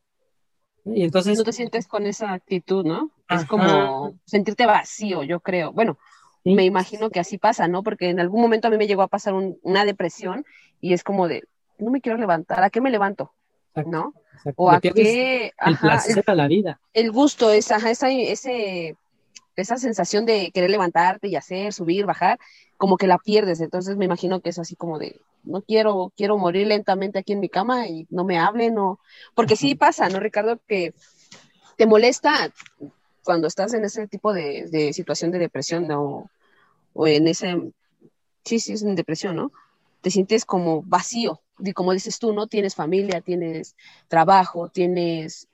Y 0.86 1.02
entonces... 1.02 1.36
No 1.36 1.44
te 1.44 1.52
sientes 1.52 1.86
con 1.86 2.06
esa 2.06 2.32
actitud, 2.32 2.84
¿no? 2.84 3.10
Es 3.28 3.44
como 3.44 4.14
sentirte 4.24 4.66
vacío, 4.66 5.22
yo 5.24 5.40
creo. 5.40 5.72
Bueno, 5.72 5.98
me 6.44 6.64
imagino 6.64 7.10
que 7.10 7.20
así 7.20 7.38
pasa, 7.38 7.66
¿no? 7.66 7.82
Porque 7.82 8.08
en 8.08 8.20
algún 8.20 8.40
momento 8.40 8.68
a 8.68 8.70
mí 8.70 8.76
me 8.76 8.86
llegó 8.86 9.02
a 9.02 9.08
pasar 9.08 9.34
una 9.34 9.84
depresión 9.84 10.44
y 10.80 10.92
es 10.92 11.02
como 11.02 11.26
de, 11.26 11.44
no 11.78 11.90
me 11.90 12.00
quiero 12.00 12.18
levantar, 12.18 12.62
¿a 12.62 12.70
qué 12.70 12.80
me 12.80 12.90
levanto? 12.90 13.32
¿No? 13.86 14.14
O 14.54 14.70
a 14.70 14.80
qué... 14.80 15.52
el 15.66 15.78
placer 15.78 16.24
a 16.26 16.34
la 16.34 16.46
vida. 16.46 16.80
El 16.94 17.10
gusto, 17.10 17.50
esa, 17.50 17.76
esa, 17.90 18.10
ese, 18.10 18.96
esa 19.62 19.78
sensación 19.78 20.26
de 20.26 20.50
querer 20.52 20.70
levantarte 20.70 21.28
y 21.28 21.36
hacer, 21.36 21.72
subir, 21.72 22.06
bajar, 22.06 22.38
como 22.76 22.96
que 22.96 23.06
la 23.06 23.18
pierdes. 23.18 23.60
Entonces 23.60 23.96
me 23.96 24.04
imagino 24.04 24.40
que 24.40 24.50
es 24.50 24.58
así 24.58 24.76
como 24.76 24.98
de, 24.98 25.20
no 25.44 25.62
quiero, 25.62 26.12
quiero 26.16 26.38
morir 26.38 26.66
lentamente 26.66 27.18
aquí 27.18 27.32
en 27.32 27.40
mi 27.40 27.48
cama 27.48 27.86
y 27.88 28.06
no 28.10 28.24
me 28.24 28.38
hablen, 28.38 28.78
o... 28.78 28.98
Porque 29.34 29.56
sí 29.56 29.74
pasa, 29.74 30.08
¿no, 30.08 30.20
Ricardo? 30.20 30.58
Que 30.66 30.94
te 31.76 31.86
molesta 31.86 32.52
cuando 33.24 33.48
estás 33.48 33.74
en 33.74 33.84
ese 33.84 34.06
tipo 34.06 34.32
de, 34.32 34.66
de 34.70 34.92
situación 34.92 35.30
de 35.30 35.38
depresión, 35.38 35.86
¿no? 35.88 36.30
o 36.96 37.06
en 37.06 37.28
ese, 37.28 37.54
sí, 38.44 38.58
sí, 38.58 38.72
es 38.72 38.82
en 38.82 38.94
depresión, 38.94 39.36
¿no? 39.36 39.52
Te 40.00 40.10
sientes 40.10 40.44
como 40.44 40.82
vacío, 40.82 41.42
y 41.58 41.72
como 41.72 41.92
dices 41.92 42.18
tú, 42.18 42.32
¿no? 42.32 42.46
Tienes 42.46 42.74
familia, 42.74 43.20
tienes 43.20 43.76
trabajo, 44.08 44.68
tienes... 44.68 45.48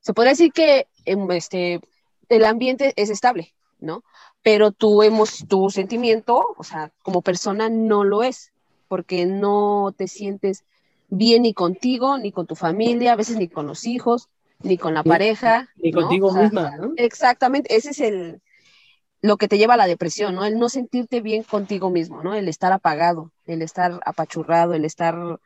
Se 0.00 0.12
podría 0.12 0.32
decir 0.32 0.52
que 0.52 0.88
em, 1.04 1.30
este, 1.30 1.80
el 2.36 2.44
ambiente 2.44 2.92
es 2.96 3.10
estable, 3.10 3.54
¿no? 3.80 4.04
Pero 4.42 4.72
tu, 4.72 5.02
hemos, 5.02 5.46
tu 5.48 5.70
sentimiento, 5.70 6.54
o 6.56 6.64
sea, 6.64 6.92
como 7.02 7.22
persona 7.22 7.68
no 7.68 8.04
lo 8.04 8.22
es, 8.22 8.52
porque 8.88 9.26
no 9.26 9.94
te 9.96 10.08
sientes 10.08 10.64
bien 11.08 11.42
ni 11.42 11.54
contigo, 11.54 12.18
ni 12.18 12.32
con 12.32 12.46
tu 12.46 12.56
familia, 12.56 13.12
a 13.12 13.16
veces 13.16 13.36
ni 13.36 13.48
con 13.48 13.66
los 13.66 13.86
hijos, 13.86 14.28
ni 14.60 14.78
con 14.78 14.94
la 14.94 15.02
pareja. 15.02 15.68
Ni 15.76 15.92
contigo 15.92 16.32
misma, 16.32 16.76
¿no? 16.76 16.92
Exactamente, 16.96 17.76
ese 17.76 17.90
es 17.90 18.00
el, 18.00 18.40
lo 19.22 19.36
que 19.36 19.48
te 19.48 19.56
lleva 19.56 19.74
a 19.74 19.78
la 19.78 19.86
depresión, 19.86 20.34
¿no? 20.34 20.44
El 20.44 20.58
no 20.58 20.68
sentirte 20.68 21.20
bien 21.20 21.44
contigo 21.44 21.90
mismo, 21.90 22.22
¿no? 22.22 22.34
El 22.34 22.48
estar 22.48 22.72
apagado, 22.72 23.32
el 23.46 23.62
estar 23.62 24.00
apachurrado, 24.04 24.74
el 24.74 24.84
estar 24.84 25.38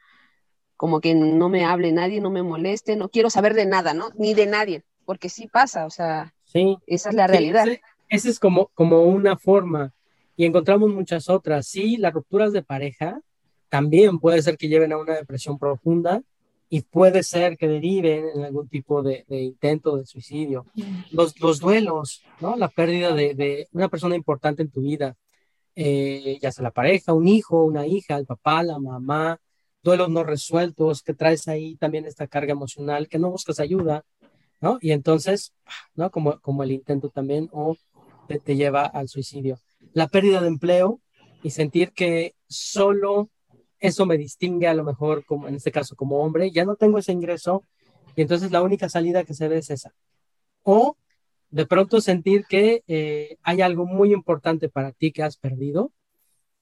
como 0.77 1.01
que 1.01 1.15
no 1.15 1.49
me 1.49 1.65
hable 1.65 1.93
nadie, 1.93 2.21
no 2.21 2.31
me 2.31 2.43
moleste, 2.43 2.97
no 2.97 3.09
quiero 3.09 3.31
saber 3.31 3.55
de 3.55 3.67
nada, 3.67 3.93
¿no? 3.93 4.11
Ni 4.17 4.35
de 4.35 4.47
nadie, 4.47 4.85
porque 5.05 5.29
sí 5.29 5.47
pasa, 5.47 5.87
o 5.87 5.91
sea, 5.91 6.35
sí, 6.57 6.79
esa 6.87 7.11
es 7.11 7.15
la 7.15 7.27
realidad. 7.27 7.67
Esa 8.09 8.29
es 8.29 8.39
como, 8.39 8.71
como 8.75 9.03
una 9.03 9.37
forma, 9.37 9.93
y 10.37 10.45
encontramos 10.45 10.91
muchas 10.93 11.29
otras. 11.29 11.67
Sí, 11.67 11.97
las 11.97 12.13
rupturas 12.13 12.53
de 12.53 12.63
pareja 12.63 13.21
también 13.69 14.21
puede 14.21 14.43
ser 14.43 14.57
que 14.57 14.69
lleven 14.69 14.93
a 14.93 14.99
una 14.99 15.15
depresión 15.15 15.59
profunda, 15.59 16.23
y 16.69 16.83
puede 16.83 17.23
ser 17.23 17.57
que 17.57 17.69
deriven 17.69 18.25
en 18.35 18.45
algún 18.45 18.69
tipo 18.69 19.03
de, 19.03 19.25
intento 19.29 19.97
de 19.97 20.07
suicidio. 20.07 20.67
Los, 21.13 21.39
los, 21.41 21.61
duelos, 21.61 22.23
¿no? 22.41 22.57
La 22.57 22.69
pérdida 22.69 23.15
de, 23.15 23.69
una 23.73 23.89
persona 23.89 24.17
importante 24.17 24.63
en 24.63 24.71
tu 24.71 24.83
vida, 24.83 25.17
eh, 25.77 26.39
ya 26.41 26.51
sea 26.51 26.65
la 26.65 26.71
pareja, 26.73 27.13
un 27.13 27.29
hijo, 27.29 27.65
una 27.65 27.87
hija, 27.87 28.17
el 28.17 28.27
papá, 28.27 28.63
la 28.63 28.79
mamá, 28.79 29.39
duelos 29.83 30.11
no 30.11 30.25
resueltos, 30.25 31.03
que 31.03 31.15
traes 31.15 31.47
ahí 31.47 31.77
también 31.77 32.07
esta 32.07 32.27
carga 32.27 32.53
emocional, 32.53 33.09
que 33.09 33.19
no 33.19 33.31
buscas 33.31 33.61
ayuda, 33.61 34.05
Y 34.81 34.93
entonces, 34.93 35.53
¿no? 35.95 36.11
Como, 36.11 36.41
como 36.41 36.63
el 36.63 36.73
intento 36.73 37.09
también, 37.11 37.49
o 37.53 37.77
te, 38.29 38.39
te 38.39 38.57
lleva 38.57 38.85
al 38.85 39.09
suicidio. 39.09 39.59
La 39.93 40.09
pérdida 40.09 40.41
de 40.41 40.49
empleo 40.49 41.01
y 41.43 41.51
sentir 41.51 41.93
que 41.93 42.35
solo 42.49 43.31
eso 43.79 44.07
me 44.07 44.19
distingue 44.19 44.69
a 44.69 44.75
lo 44.75 44.85
mejor, 44.85 45.25
como 45.25 45.49
en 45.49 45.55
este 45.55 45.73
caso, 45.73 45.97
como 45.97 46.23
hombre, 46.23 46.51
ya 46.51 46.65
no 46.65 46.77
tengo 46.77 46.99
ese 46.99 47.13
ingreso 47.13 47.63
y 48.17 48.23
entonces 48.23 48.51
la 48.51 48.63
única 48.63 48.89
salida 48.89 49.25
que 49.25 49.35
se 49.35 49.49
ve 49.49 49.59
es 49.59 49.71
esa. 49.71 49.95
O 50.63 50.97
de 51.51 51.67
pronto 51.67 52.01
sentir 52.01 52.47
que 52.49 52.83
eh, 52.89 53.37
hay 53.43 53.61
algo 53.61 53.87
muy 53.87 54.13
importante 54.13 54.69
para 54.69 54.93
ti 54.93 55.13
que 55.13 55.23
has 55.23 55.37
perdido, 55.37 55.93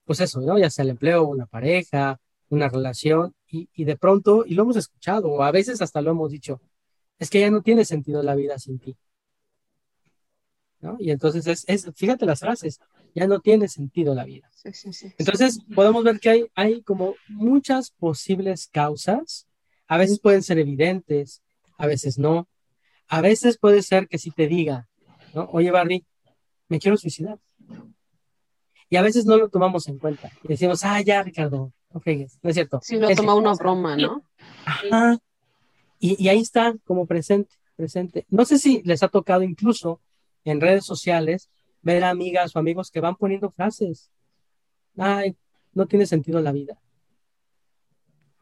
pues 0.05 0.21
eso, 0.21 0.41
¿no? 0.41 0.59
Ya 0.59 0.69
sea 0.71 0.83
el 0.83 0.91
empleo, 0.91 1.25
una 1.25 1.47
pareja, 1.47 2.21
una 2.49 2.69
relación, 2.69 3.35
y, 3.47 3.69
y 3.75 3.85
de 3.85 3.97
pronto, 3.97 4.45
y 4.47 4.55
lo 4.55 4.65
hemos 4.65 4.77
escuchado, 4.77 5.29
o 5.29 5.43
a 5.43 5.51
veces 5.51 5.81
hasta 5.81 6.03
lo 6.03 6.11
hemos 6.11 6.31
dicho, 6.31 6.61
es 7.19 7.31
que 7.31 7.41
ya 7.41 7.51
no 7.51 7.63
tiene 7.63 7.85
sentido 7.85 8.23
la 8.23 8.35
vida 8.35 8.59
sin 8.59 8.79
ti. 8.79 8.97
¿no? 10.81 10.97
Y 10.99 11.11
entonces 11.11 11.47
es, 11.47 11.65
es, 11.67 11.91
fíjate 11.95 12.27
las 12.27 12.41
frases, 12.41 12.79
ya 13.15 13.27
no 13.27 13.41
tiene 13.41 13.69
sentido 13.69 14.15
la 14.15 14.25
vida. 14.25 14.51
Entonces 15.19 15.61
podemos 15.75 16.05
ver 16.05 16.21
que 16.21 16.31
hay, 16.31 16.47
hay 16.55 16.83
como 16.83 17.15
muchas 17.29 17.91
posibles 17.91 18.69
causas, 18.69 19.47
a 19.87 19.99
veces 19.99 20.21
pueden 20.21 20.43
ser 20.43 20.59
evidentes, 20.59 21.43
a 21.79 21.87
veces 21.87 22.19
no, 22.19 22.49
a 23.09 23.21
veces 23.21 23.59
puede 23.59 23.83
ser 23.83 24.09
que 24.09 24.19
si 24.19 24.31
te 24.31 24.47
diga, 24.47 24.89
¿no? 25.35 25.49
oye 25.53 25.71
Barry, 25.71 26.05
me 26.69 26.79
quiero 26.79 26.97
suicidar. 26.97 27.39
Y 28.91 28.97
a 28.97 29.03
veces 29.03 29.25
no 29.27 29.37
lo 29.37 29.49
tomamos 29.49 29.89
en 29.89 29.99
cuenta 29.99 30.31
y 30.43 30.49
decimos, 30.49 30.85
ah, 30.85 31.01
ya 31.01 31.23
Ricardo, 31.23 31.73
no 31.93 32.01
fregues, 32.01 32.39
no 32.43 32.51
es 32.51 32.55
cierto. 32.55 32.81
Sí, 32.83 32.97
lo 32.97 33.09
toma 33.15 33.35
una 33.35 33.55
broma, 33.55 33.97
¿no? 33.97 34.25
Ajá. 34.65 35.19
Y, 36.05 36.23
y 36.23 36.29
ahí 36.29 36.41
está 36.41 36.75
como 36.85 37.07
presente, 37.07 37.55
presente. 37.77 38.27
No 38.29 38.45
sé 38.45 38.59
si 38.59 38.83
les 38.83 39.03
ha 39.03 39.09
tocado 39.09 39.43
incluso 39.43 40.03
en 40.45 40.61
redes 40.61 40.85
sociales 40.85 41.49
ver 41.81 42.05
a 42.05 42.11
amigas 42.11 42.55
o 42.55 42.59
amigos 42.59 42.91
que 42.91 43.01
van 43.01 43.17
poniendo 43.17 43.51
frases. 43.51 44.11
Ay, 44.99 45.35
no 45.73 45.87
tiene 45.87 46.05
sentido 46.05 46.43
la 46.43 46.53
vida. 46.53 46.79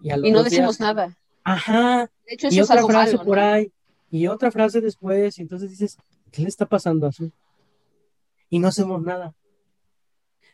Y, 0.00 0.33
no 0.33 0.42
decimos 0.42 0.81
nada. 0.81 1.16
Ajá. 1.45 2.11
De 2.26 2.35
hecho, 2.35 2.49
eso 2.49 2.57
y 2.57 2.61
otra 2.62 2.85
frase 2.85 3.19
por 3.19 3.38
ahí. 3.38 3.73
Y 4.11 4.26
otra 4.26 4.50
frase 4.50 4.81
después. 4.81 5.38
Y 5.38 5.42
entonces 5.42 5.71
dices, 5.71 5.99
¿qué 6.33 6.42
le 6.42 6.49
está 6.49 6.66
pasando 6.66 7.07
a 7.07 7.12
su? 7.12 7.31
Y 8.50 8.59
no 8.59 8.66
hacemos 8.66 9.00
nada. 9.02 9.37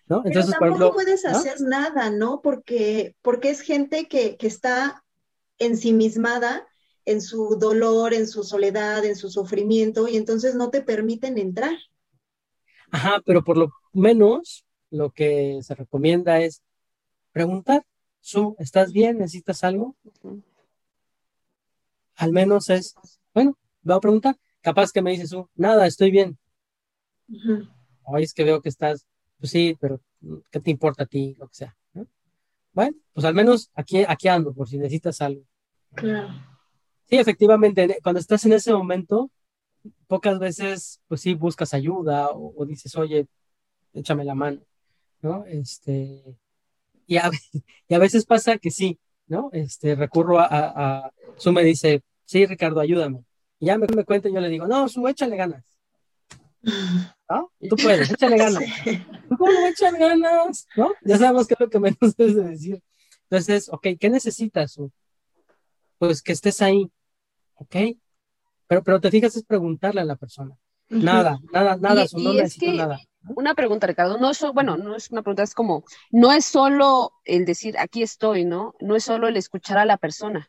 ¿No? 0.09 0.21
Entonces, 0.27 0.55
Pero 0.61 0.73
tampoco 0.73 0.97
puedes 0.97 1.25
hacer 1.25 1.62
nada, 1.62 2.11
¿no? 2.11 2.43
Porque, 2.43 3.17
porque 3.23 3.49
es 3.49 3.62
gente 3.62 4.09
que, 4.09 4.37
que 4.37 4.47
está 4.47 5.03
ensimismada 5.59 6.67
en 7.09 7.23
su 7.23 7.57
dolor, 7.59 8.12
en 8.12 8.29
su 8.29 8.45
soledad, 8.45 9.03
en 9.07 9.17
su 9.17 9.31
sufrimiento, 9.31 10.09
y 10.09 10.19
entonces 10.19 10.55
no 10.55 10.69
te 10.69 10.83
permiten 10.83 11.38
entrar. 11.38 11.75
Ajá, 12.91 13.23
pero 13.25 13.43
por 13.43 13.57
lo 13.57 13.73
menos 13.95 14.67
lo 14.91 15.11
que 15.11 15.59
se 15.62 15.75
recomienda 15.75 16.41
es 16.41 16.62
preguntar, 17.33 17.83
Su, 18.21 18.57
¿estás 18.59 18.93
bien? 18.93 19.19
¿Necesitas 19.19 19.65
algo? 19.65 19.97
Al 22.17 22.33
menos 22.33 22.69
es, 22.69 22.95
bueno, 23.33 23.57
voy 23.81 23.97
a 23.97 24.00
preguntar. 24.00 24.37
Capaz 24.61 24.93
que 24.93 25.00
me 25.00 25.12
dices 25.12 25.31
Su, 25.31 25.49
nada, 25.55 25.87
estoy 25.87 26.11
bien. 26.11 26.38
Hoy 28.03 28.23
es 28.23 28.35
que 28.35 28.45
veo 28.45 28.61
que 28.61 28.69
estás, 28.69 29.07
pues 29.38 29.50
sí, 29.50 29.79
pero 29.81 30.00
¿qué 30.50 30.61
te 30.61 30.71
importa 30.71 31.05
a 31.05 31.07
ti? 31.07 31.35
Lo 31.38 31.49
que 31.49 31.55
sea. 31.55 31.77
Bueno, 32.73 32.99
pues 33.15 33.25
al 33.25 33.35
menos 33.35 33.71
aquí, 33.75 34.05
aquí 34.07 34.29
ando 34.29 34.53
por 34.53 34.69
si 34.69 34.77
necesitas 34.77 35.23
algo. 35.23 35.43
Claro. 35.95 36.58
Sí, 37.09 37.17
efectivamente, 37.17 37.99
cuando 38.03 38.21
estás 38.21 38.45
en 38.45 38.53
ese 38.53 38.73
momento, 38.73 39.31
pocas 40.07 40.38
veces, 40.38 41.00
pues 41.09 41.23
sí, 41.23 41.35
buscas 41.35 41.73
ayuda 41.75 42.29
o, 42.33 42.65
dices, 42.67 42.95
oye, 42.97 43.27
échame 43.95 44.25
la 44.25 44.35
mano, 44.35 44.61
¿no? 45.23 45.45
Este, 45.47 46.23
y 47.07 47.17
a, 47.17 47.31
y 47.88 47.95
a, 47.95 47.99
veces 47.99 48.27
pasa 48.27 48.59
que 48.59 48.71
sí, 48.71 48.99
¿no? 49.27 49.49
Este, 49.53 49.95
recurro 49.95 50.38
a, 50.38 50.47
a, 50.50 51.12
Su 51.37 51.53
me 51.53 51.65
dice, 51.65 52.03
sí, 52.25 52.45
Ricardo, 52.45 52.81
ayúdame. 52.81 53.25
Y 53.59 53.67
ya 53.67 53.79
me, 53.79 53.87
me 53.95 54.05
cuenta 54.05 54.29
y 54.29 54.35
yo 54.35 54.41
le 54.41 54.49
digo, 54.49 54.67
no, 54.67 54.88
su, 54.88 55.07
échale 55.09 55.37
ganas. 55.37 55.65
¿No? 56.62 57.53
Tú 57.69 57.77
puedes, 57.77 58.11
échale 58.11 58.37
ganas. 58.38 58.65
¿Cómo 59.29 59.67
échale 59.67 59.99
ganas? 59.99 60.67
¿No? 60.77 60.93
Ya 61.03 61.19
sabemos 61.19 61.47
qué 61.47 61.55
es 61.55 61.61
lo 61.61 61.71
que 61.71 61.81
menos 61.81 61.99
debes 62.17 62.37
de 62.37 62.43
decir. 62.43 62.83
Entonces, 63.31 63.69
ok, 63.71 63.88
¿qué 63.99 64.11
necesitas? 64.11 64.73
Su? 64.73 64.91
Pues 65.99 66.23
que 66.23 66.33
estés 66.33 66.62
ahí, 66.62 66.91
¿ok? 67.59 67.77
Pero, 68.67 68.83
pero 68.83 69.00
te 69.00 69.11
fijas 69.11 69.37
es 69.37 69.45
preguntarle 69.45 70.00
a 70.00 70.05
la 70.05 70.17
persona. 70.17 70.55
Nada, 70.88 71.38
nada, 71.53 71.77
nada, 71.77 72.05
Y- 72.12 72.25
no 72.25 72.33
y 72.33 72.41
es 72.41 72.57
que- 72.59 72.73
nada. 72.75 72.99
Una 73.37 73.55
pregunta, 73.55 73.87
Ricardo, 73.87 74.17
no 74.19 74.31
es, 74.31 74.43
bueno, 74.55 74.77
no 74.79 74.97
es 74.97 75.11
una 75.11 75.23
pregunta, 75.23 75.43
es 75.43 75.55
como, 75.55 75.85
no 76.11 76.33
es 76.33 76.47
solo 76.47 77.12
el 77.25 77.45
decir 77.45 77.77
aquí 77.79 78.03
estoy, 78.03 78.45
¿no? 78.45 78.75
No 78.81 78.97
es 78.97 79.05
solo 79.05 79.29
el 79.29 79.37
escuchar 79.37 79.77
a 79.77 79.85
la 79.85 79.99
persona, 79.99 80.49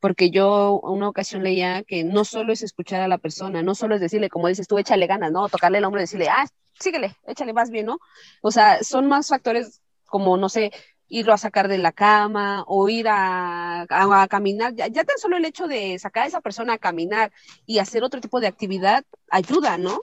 porque 0.00 0.30
yo 0.30 0.80
una 0.82 1.08
ocasión 1.08 1.44
leía 1.44 1.84
que 1.84 2.02
no 2.02 2.24
solo 2.24 2.52
es 2.52 2.62
escuchar 2.62 3.00
a 3.00 3.06
la 3.08 3.18
persona, 3.18 3.62
no 3.62 3.74
solo 3.76 3.94
es 3.94 4.00
decirle, 4.00 4.28
como 4.28 4.48
dices 4.48 4.66
tú, 4.66 4.78
échale 4.78 5.06
ganas, 5.06 5.30
¿no? 5.30 5.48
Tocarle 5.48 5.78
el 5.78 5.84
hombro 5.84 6.00
y 6.00 6.04
decirle, 6.04 6.28
ah, 6.30 6.46
síguele, 6.80 7.14
échale, 7.26 7.52
vas 7.52 7.70
bien, 7.70 7.86
¿no? 7.86 7.98
O 8.42 8.50
sea, 8.50 8.82
son 8.82 9.06
más 9.06 9.28
factores 9.28 9.80
como, 10.06 10.36
no 10.36 10.48
sé, 10.48 10.72
irlo 11.10 11.32
a 11.34 11.38
sacar 11.38 11.68
de 11.68 11.76
la 11.78 11.92
cama 11.92 12.64
o 12.66 12.88
ir 12.88 13.06
a, 13.08 13.82
a- 13.82 14.22
a 14.22 14.28
caminar. 14.28 14.74
Ya, 14.74 14.86
ya 14.86 15.04
tan 15.04 15.18
solo 15.18 15.36
el 15.36 15.44
hecho 15.44 15.66
de 15.66 15.98
sacar 15.98 16.24
a 16.24 16.26
esa 16.28 16.40
persona 16.40 16.74
a 16.74 16.78
caminar 16.78 17.30
y 17.66 17.78
hacer 17.78 18.02
otro 18.02 18.20
tipo 18.22 18.40
de 18.40 18.46
actividad 18.46 19.04
ayuda, 19.30 19.76
¿no? 19.76 20.00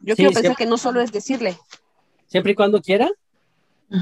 Yo 0.00 0.14
Sí, 0.14 0.16
quiero 0.16 0.30
pensar 0.30 0.42
siempre. 0.42 0.64
que 0.66 0.70
no 0.70 0.76
solo 0.76 1.00
es 1.00 1.12
decirle, 1.12 1.56
Siempre 2.26 2.52
y 2.52 2.54
cuando 2.54 2.80
quiera, 2.82 3.08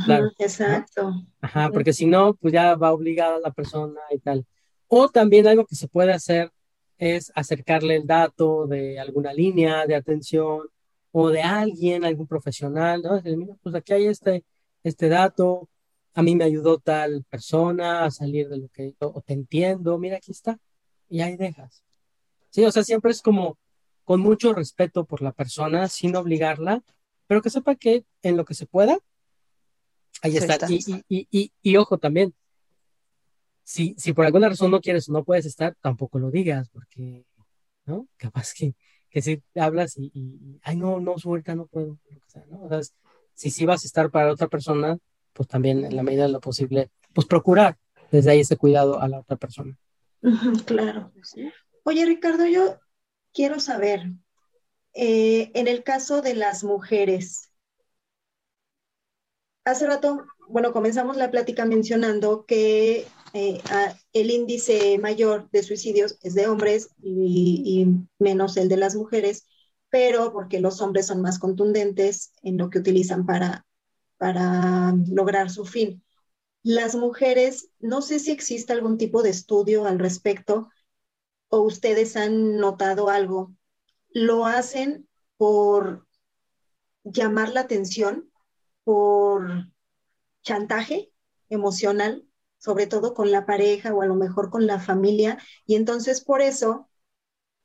Claro. 0.05 0.31
Exacto. 0.38 1.14
Ajá, 1.40 1.71
porque 1.73 1.95
si 1.95 2.05
no, 2.05 2.35
pues 2.35 2.52
ya 2.52 2.75
va 2.75 2.93
obligada 2.93 3.38
la 3.40 3.50
persona 3.52 3.99
y 4.11 4.19
tal. 4.19 4.45
O 4.87 5.09
también 5.09 5.47
algo 5.47 5.64
que 5.64 5.76
se 5.76 5.88
puede 5.88 6.12
hacer 6.12 6.50
es 6.99 7.33
acercarle 7.35 7.97
el 7.97 8.07
dato 8.07 8.67
de 8.67 8.99
alguna 9.00 9.33
línea 9.33 9.87
de 9.87 9.95
atención 9.95 10.69
o 11.11 11.31
de 11.31 11.40
alguien, 11.43 12.05
algún 12.05 12.26
profesional, 12.26 13.00
¿no? 13.02 13.21
Mira, 13.23 13.55
pues 13.62 13.75
aquí 13.75 13.95
hay 13.95 14.07
este, 14.09 14.45
este 14.83 15.09
dato, 15.09 15.69
a 16.19 16.23
mí 16.23 16.35
me 16.35 16.43
ayudó 16.43 16.81
tal 16.81 17.23
persona 17.31 18.05
a 18.05 18.11
salir 18.11 18.49
de 18.49 18.59
lo 18.59 18.69
que, 18.71 18.93
o, 18.99 19.23
te 19.23 19.35
entiendo, 19.35 19.97
mira, 19.99 20.17
aquí 20.17 20.33
está, 20.33 20.59
y 21.09 21.21
ahí 21.21 21.37
dejas. 21.37 21.85
Sí, 22.51 22.65
o 22.65 22.73
sea, 22.73 22.83
siempre 22.83 23.13
es 23.13 23.23
como 23.23 23.57
con 24.03 24.21
mucho 24.21 24.53
respeto 24.53 25.05
por 25.05 25.23
la 25.23 25.31
persona, 25.31 25.87
sin 25.87 26.17
obligarla, 26.17 26.83
pero 27.29 27.41
que 27.41 27.51
sepa 27.51 27.77
que 27.77 28.05
en 28.23 28.37
lo 28.37 28.45
que 28.45 28.55
se 28.55 28.67
pueda, 28.67 28.99
ahí 30.21 30.33
Sí, 30.33 30.39
está. 30.39 30.55
está. 30.55 30.67
Y, 31.09 31.29
y, 31.31 31.53
y, 31.63 31.77
ojo 31.77 31.99
también, 31.99 32.35
si, 33.63 33.95
si 33.97 34.13
por 34.13 34.27
alguna 34.27 34.49
razón 34.49 34.73
no 34.73 34.81
quieres 34.81 35.09
o 35.09 35.13
no 35.13 35.23
puedes 35.23 35.47
estar, 35.47 35.77
tampoco 35.81 36.19
lo 36.19 36.33
digas, 36.33 36.69
porque, 36.71 37.27
¿no? 37.85 38.09
Capaz 38.17 38.55
que, 38.55 38.75
que 39.09 39.23
si 39.23 39.41
hablas 39.55 39.97
y, 39.97 40.59
ay, 40.65 40.77
no, 40.79 40.99
no, 40.99 41.15
ahorita 41.25 41.55
no 41.55 41.69
puedo, 41.69 41.97
lo 42.11 42.21
que 42.21 42.27
sea, 42.27 42.45
¿no? 42.51 42.63
O 42.65 42.69
sea, 42.69 42.81
si 43.35 43.51
sí 43.53 43.65
vas 43.67 43.85
a 43.85 43.87
estar 43.87 44.11
para 44.11 44.33
otra 44.33 44.49
persona, 44.49 44.99
pues 45.38 45.49
también 45.49 45.85
en 45.85 45.95
la 45.95 46.02
medida 46.02 46.25
de 46.25 46.30
lo 46.30 46.40
posible, 46.40 46.90
pues 47.14 47.28
procurar 47.28 47.78
desde 48.11 48.33
ahí 48.33 48.40
ese 48.40 48.57
cuidado 48.57 49.00
a 49.00 49.07
la 49.07 49.21
otra 49.21 49.37
persona. 49.37 49.78
Claro. 50.66 51.12
Oye, 51.85 52.04
Ricardo, 52.04 52.45
yo 52.45 52.80
quiero 53.33 53.61
saber, 53.61 54.11
eh, 54.95 55.52
en 55.54 55.68
el 55.68 55.85
caso 55.85 56.21
de 56.23 56.35
las 56.35 56.64
mujeres, 56.64 57.52
hace 59.64 59.87
rato, 59.87 60.26
bueno, 60.49 60.73
comenzamos 60.73 61.16
la 61.16 61.30
plática 61.30 61.64
mencionando 61.64 62.45
que 62.45 63.07
eh, 63.33 63.62
el 64.12 64.30
índice 64.33 64.99
mayor 64.99 65.49
de 65.52 65.62
suicidios 65.62 66.18
es 66.23 66.35
de 66.35 66.49
hombres 66.49 66.88
y 67.00 67.87
menos 68.18 68.57
el 68.57 68.68
de 68.68 68.76
las 68.76 68.97
mujeres, 68.97 69.47
pero 69.88 70.33
porque 70.33 70.59
los 70.59 70.80
hombres 70.80 71.07
son 71.07 71.23
más 71.23 71.38
contundentes 71.38 72.33
en 72.42 72.57
lo 72.57 72.70
que 72.70 72.81
utilizan 72.81 73.24
para, 73.24 73.67
para 74.18 74.94
lograr 75.09 75.50
su 75.50 75.64
fin. 75.64 76.04
Las 76.62 76.94
mujeres, 76.94 77.70
no 77.78 78.02
sé 78.02 78.18
si 78.18 78.31
existe 78.31 78.72
algún 78.72 78.98
tipo 78.98 79.22
de 79.22 79.31
estudio 79.31 79.87
al 79.87 79.98
respecto 79.98 80.68
o 81.48 81.61
ustedes 81.61 82.16
han 82.16 82.57
notado 82.59 83.09
algo, 83.09 83.54
lo 84.11 84.44
hacen 84.44 85.09
por 85.37 86.07
llamar 87.04 87.52
la 87.52 87.61
atención, 87.61 88.31
por 88.85 89.68
chantaje 90.42 91.11
emocional, 91.48 92.26
sobre 92.59 92.87
todo 92.87 93.14
con 93.14 93.31
la 93.31 93.46
pareja 93.46 93.94
o 93.94 94.02
a 94.02 94.07
lo 94.07 94.14
mejor 94.14 94.50
con 94.50 94.66
la 94.66 94.81
familia, 94.81 95.38
y 95.64 95.76
entonces 95.76 96.22
por 96.22 96.42
eso 96.42 96.88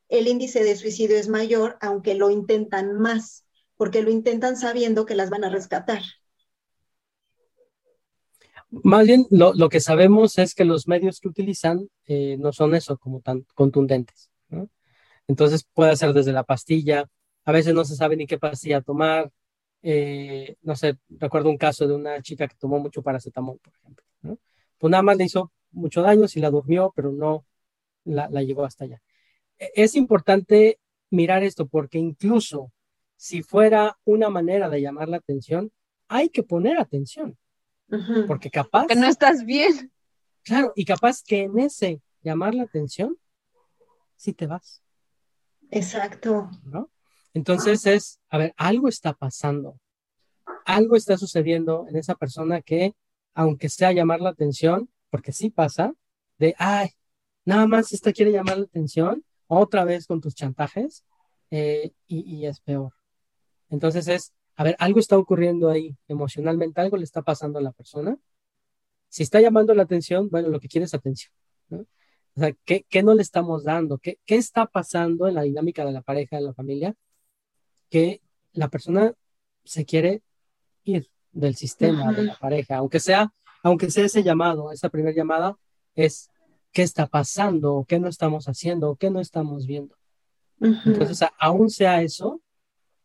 el 0.08 0.28
índice 0.28 0.64
de 0.64 0.76
suicidio 0.76 1.18
es 1.18 1.28
mayor, 1.28 1.78
aunque 1.82 2.14
lo 2.14 2.30
intentan 2.30 3.00
más, 3.00 3.46
porque 3.76 4.02
lo 4.02 4.12
intentan 4.12 4.58
sabiendo 4.58 5.06
que 5.06 5.16
las 5.16 5.30
van 5.30 5.44
a 5.44 5.50
rescatar. 5.50 6.04
Más 8.84 9.06
bien, 9.06 9.26
lo, 9.30 9.54
lo 9.54 9.70
que 9.70 9.80
sabemos 9.80 10.38
es 10.40 10.56
que 10.56 10.66
los 10.66 10.88
medios 10.88 11.20
que 11.20 11.28
utilizan 11.28 11.88
eh, 12.08 12.38
no 12.40 12.52
son 12.52 12.74
eso, 12.76 12.98
como 12.98 13.22
tan 13.22 13.46
contundentes. 13.56 14.32
Entonces 15.28 15.66
puede 15.74 15.96
ser 15.96 16.14
desde 16.14 16.34
la 16.34 16.44
pastilla, 16.44 17.06
a 17.46 17.52
veces 17.52 17.74
no 17.74 17.86
se 17.86 17.96
sabe 17.96 18.16
ni 18.18 18.28
qué 18.28 18.38
pastilla 18.40 18.82
tomar. 18.82 19.32
eh, 19.84 20.56
no 20.62 20.76
sé, 20.76 20.98
recuerdo 21.10 21.50
un 21.50 21.58
caso 21.58 21.88
de 21.88 21.96
una 21.96 22.22
chica 22.22 22.48
que 22.48 22.56
tomó 22.58 22.80
mucho 22.80 23.02
paracetamol, 23.04 23.60
por 23.60 23.74
ejemplo. 23.74 24.06
¿no? 24.22 24.40
Pues 24.78 24.92
nada 24.92 25.04
más 25.04 25.18
le 25.18 25.26
hizo 25.26 25.52
mucho 25.72 26.02
daño, 26.02 26.28
sí 26.28 26.40
la 26.40 26.50
durmió, 26.52 26.94
pero 26.96 27.12
no 27.12 27.46
la, 28.06 28.30
la 28.30 28.44
llevó 28.44 28.66
hasta 28.66 28.86
allá. 28.86 29.02
E- 29.60 29.72
Es 29.76 29.96
importante 29.96 30.80
mirar 31.12 31.44
esto 31.44 31.68
porque 31.68 32.00
incluso 32.00 32.72
si 33.18 33.44
fuera 33.44 33.98
una 34.06 34.30
manera 34.30 34.70
de 34.70 34.82
llamar 34.82 35.10
la 35.10 35.18
atención, 35.18 35.72
hay 36.08 36.30
que 36.30 36.44
poner 36.44 36.80
atención, 36.80 37.38
Porque 38.28 38.50
capaz, 38.50 38.88
que 38.88 38.96
no 38.96 39.08
estás 39.08 39.46
bien. 39.46 39.92
claro, 40.44 40.74
y 40.76 40.86
capaz 40.86 41.22
que 41.24 41.44
en 41.44 41.60
ese 41.60 42.02
llamar 42.22 42.56
la 42.56 42.64
atención, 42.64 43.18
sí 44.16 44.34
te 44.34 44.48
vas, 44.48 44.82
Exacto. 45.70 46.50
¿no? 46.64 46.90
Entonces 47.34 47.86
es, 47.88 48.20
a 48.30 48.38
ver, 48.38 48.54
algo 48.58 48.88
está 48.88 49.14
pasando, 49.14 49.80
algo 50.66 50.96
está 50.96 51.18
sucediendo 51.18 51.88
en 51.90 51.98
esa 51.98 52.16
persona 52.16 52.62
que, 52.62 52.94
aunque 53.34 53.70
sea 53.70 53.92
llamar 53.92 54.22
la 54.22 54.30
atención, 54.30 54.90
porque 55.10 55.32
sí 55.32 55.50
pasa, 55.50 55.94
de, 56.38 56.56
ay, 56.60 56.90
nada 57.44 57.66
más 57.68 57.92
esta 57.92 58.14
quiere 58.14 58.32
llamar 58.32 58.60
la 58.60 58.66
atención, 58.66 59.26
otra 59.48 59.84
vez 59.84 60.06
con 60.06 60.22
tus 60.22 60.36
chantajes, 60.36 61.04
eh, 61.50 61.94
y, 62.08 62.22
y 62.36 62.46
es 62.46 62.60
peor. 62.62 62.94
Entonces 63.70 64.08
es, 64.08 64.34
a 64.56 64.64
ver, 64.64 64.76
algo 64.80 65.00
está 65.00 65.18
ocurriendo 65.18 65.70
ahí 65.70 65.96
emocionalmente, 66.08 66.80
algo 66.82 66.98
le 66.98 67.04
está 67.04 67.22
pasando 67.22 67.60
a 67.60 67.62
la 67.62 67.72
persona. 67.72 68.18
Si 69.10 69.24
está 69.24 69.42
llamando 69.42 69.74
la 69.74 69.84
atención, 69.84 70.30
bueno, 70.30 70.50
lo 70.50 70.60
que 70.60 70.68
quiere 70.68 70.86
es 70.86 70.94
atención, 70.94 71.34
¿no? 71.70 71.80
O 72.36 72.40
sea, 72.40 72.54
¿qué, 72.66 72.86
qué 72.90 73.04
no 73.04 73.14
le 73.14 73.22
estamos 73.22 73.64
dando? 73.64 74.00
¿Qué, 74.00 74.20
¿Qué 74.26 74.36
está 74.36 74.66
pasando 74.66 75.28
en 75.28 75.36
la 75.36 75.44
dinámica 75.44 75.86
de 75.86 75.92
la 75.92 76.02
pareja, 76.02 76.38
de 76.38 76.44
la 76.44 76.54
familia? 76.54 76.96
Que 77.90 78.22
la 78.54 78.70
persona 78.70 79.14
se 79.64 79.86
quiere 79.86 80.24
ir 80.84 81.10
del 81.32 81.56
sistema 81.56 82.12
de 82.12 82.24
la 82.24 82.36
pareja, 82.36 82.78
aunque 82.78 83.00
sea, 83.00 83.34
aunque 83.64 83.90
sea 83.90 84.06
ese 84.06 84.24
llamado, 84.24 84.72
esa 84.72 84.90
primera 84.90 85.16
llamada, 85.16 85.58
es 85.96 86.30
qué 86.72 86.82
está 86.84 87.08
pasando, 87.08 87.86
qué 87.88 88.00
no 88.00 88.08
estamos 88.08 88.48
haciendo, 88.48 88.96
qué 88.96 89.10
no 89.10 89.20
estamos 89.20 89.66
viendo. 89.66 89.96
Entonces, 90.60 91.28
aún 91.40 91.70
sea 91.70 92.02
eso, 92.02 92.42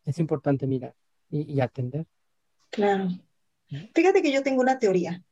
es 0.05 0.17
importante 0.19 0.65
mirar 0.65 0.95
y, 1.29 1.53
y 1.53 1.61
atender. 1.61 2.05
Claro. 2.71 3.09
Fíjate 3.95 4.21
que 4.23 4.31
yo 4.33 4.43
tengo 4.43 4.61
una 4.61 4.79
teoría. 4.79 5.23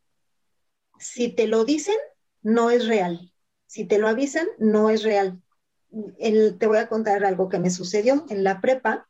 Si 1.00 1.30
te 1.30 1.48
lo 1.48 1.66
dicen, 1.66 1.96
no 2.42 2.70
es 2.72 2.88
real. 2.88 3.32
Si 3.66 3.86
te 3.86 4.00
lo 4.00 4.08
avisan, 4.08 4.48
no 4.60 4.90
es 4.90 5.04
real. 5.04 5.42
El- 6.20 6.58
te 6.58 6.68
voy 6.68 6.78
a 6.78 6.90
contar 6.90 7.24
algo 7.26 7.50
que 7.50 7.60
me 7.60 7.70
sucedió 7.70 8.26
en 8.30 8.44
la 8.44 8.62
prepa. 8.62 9.08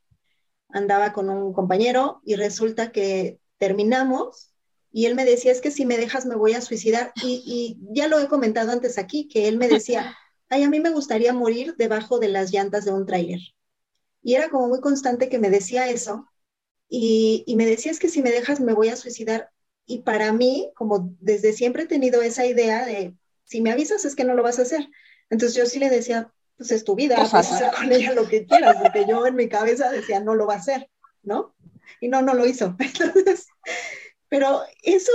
Andaba 0.69 1.13
con 1.13 1.30
un 1.30 1.54
compañero 1.54 2.21
y 2.26 2.36
resulta 2.36 2.91
que 2.91 3.39
terminamos 3.60 4.54
y 4.91 5.06
él 5.08 5.15
me 5.15 5.26
decía, 5.26 5.52
es 5.52 5.62
que 5.62 5.71
si 5.71 5.86
me 5.86 5.97
dejas 5.97 6.26
me 6.26 6.36
voy 6.36 6.54
a 6.54 6.62
suicidar. 6.62 7.13
Y, 7.23 7.43
y 7.45 7.80
ya 7.95 8.08
lo 8.08 8.19
he 8.19 8.28
comentado 8.30 8.71
antes 8.71 8.97
aquí, 8.97 9.28
que 9.30 9.47
él 9.47 9.58
me 9.58 9.69
decía, 9.69 10.08
ay, 10.50 10.63
a 10.63 10.69
mí 10.69 10.80
me 10.82 10.91
gustaría 10.91 11.34
morir 11.34 11.76
debajo 11.78 12.19
de 12.19 12.30
las 12.30 12.52
llantas 12.54 12.86
de 12.86 12.93
un 12.93 13.06
tráiler. 13.06 13.39
Y 14.21 14.36
era 14.36 14.50
como 14.50 14.67
muy 14.67 14.82
constante 14.82 15.30
que 15.30 15.39
me 15.39 15.50
decía 15.50 15.89
eso 15.89 16.28
y, 16.89 17.43
y 17.45 17.56
me 17.56 17.65
decía 17.65 17.91
es 17.91 18.00
que 18.00 18.10
si 18.10 18.21
me 18.21 18.32
dejas 18.32 18.60
me 18.60 18.73
voy 18.73 18.89
a 18.89 18.95
suicidar. 18.95 19.52
Y 19.86 20.00
para 20.00 20.34
mí, 20.34 20.71
como 20.76 21.15
desde 21.21 21.54
siempre 21.54 21.84
he 21.84 21.88
tenido 21.88 22.21
esa 22.21 22.45
idea 22.45 22.86
de, 22.86 23.15
si 23.45 23.62
me 23.62 23.71
avisas 23.71 24.04
es 24.06 24.15
que 24.15 24.26
no 24.26 24.34
lo 24.34 24.43
vas 24.43 24.60
a 24.60 24.63
hacer. 24.63 24.89
Entonces 25.30 25.58
yo 25.58 25.65
sí 25.65 25.80
le 25.80 25.89
decía, 25.89 26.32
pues 26.58 26.71
es 26.71 26.84
tu 26.84 26.95
vida, 26.95 27.15
puedes 27.15 27.32
fácil. 27.32 27.56
hacer 27.56 27.71
con 27.71 27.91
ella 27.91 28.13
lo 28.13 28.28
que 28.28 28.45
quieras, 28.45 28.78
porque 28.82 29.06
yo 29.08 29.26
en 29.26 29.36
mi 29.36 29.47
cabeza 29.47 29.89
decía, 29.91 30.19
no 30.19 30.36
lo 30.36 30.47
va 30.47 30.56
a 30.56 30.58
hacer, 30.58 30.89
¿no? 31.23 31.56
Y 32.02 32.10
no, 32.10 32.21
no 32.21 32.34
lo 32.34 32.45
hizo. 32.45 32.76
Entonces, 32.80 33.47
pero 34.28 34.62
eso, 34.84 35.12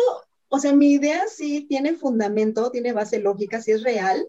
o 0.49 0.59
sea, 0.59 0.73
mi 0.73 0.93
idea 0.93 1.25
sí 1.29 1.67
tiene 1.69 1.95
fundamento, 1.95 2.71
tiene 2.71 2.93
base 2.93 3.19
lógica, 3.19 3.61
sí 3.61 3.73
es 3.73 3.83
real, 3.83 4.27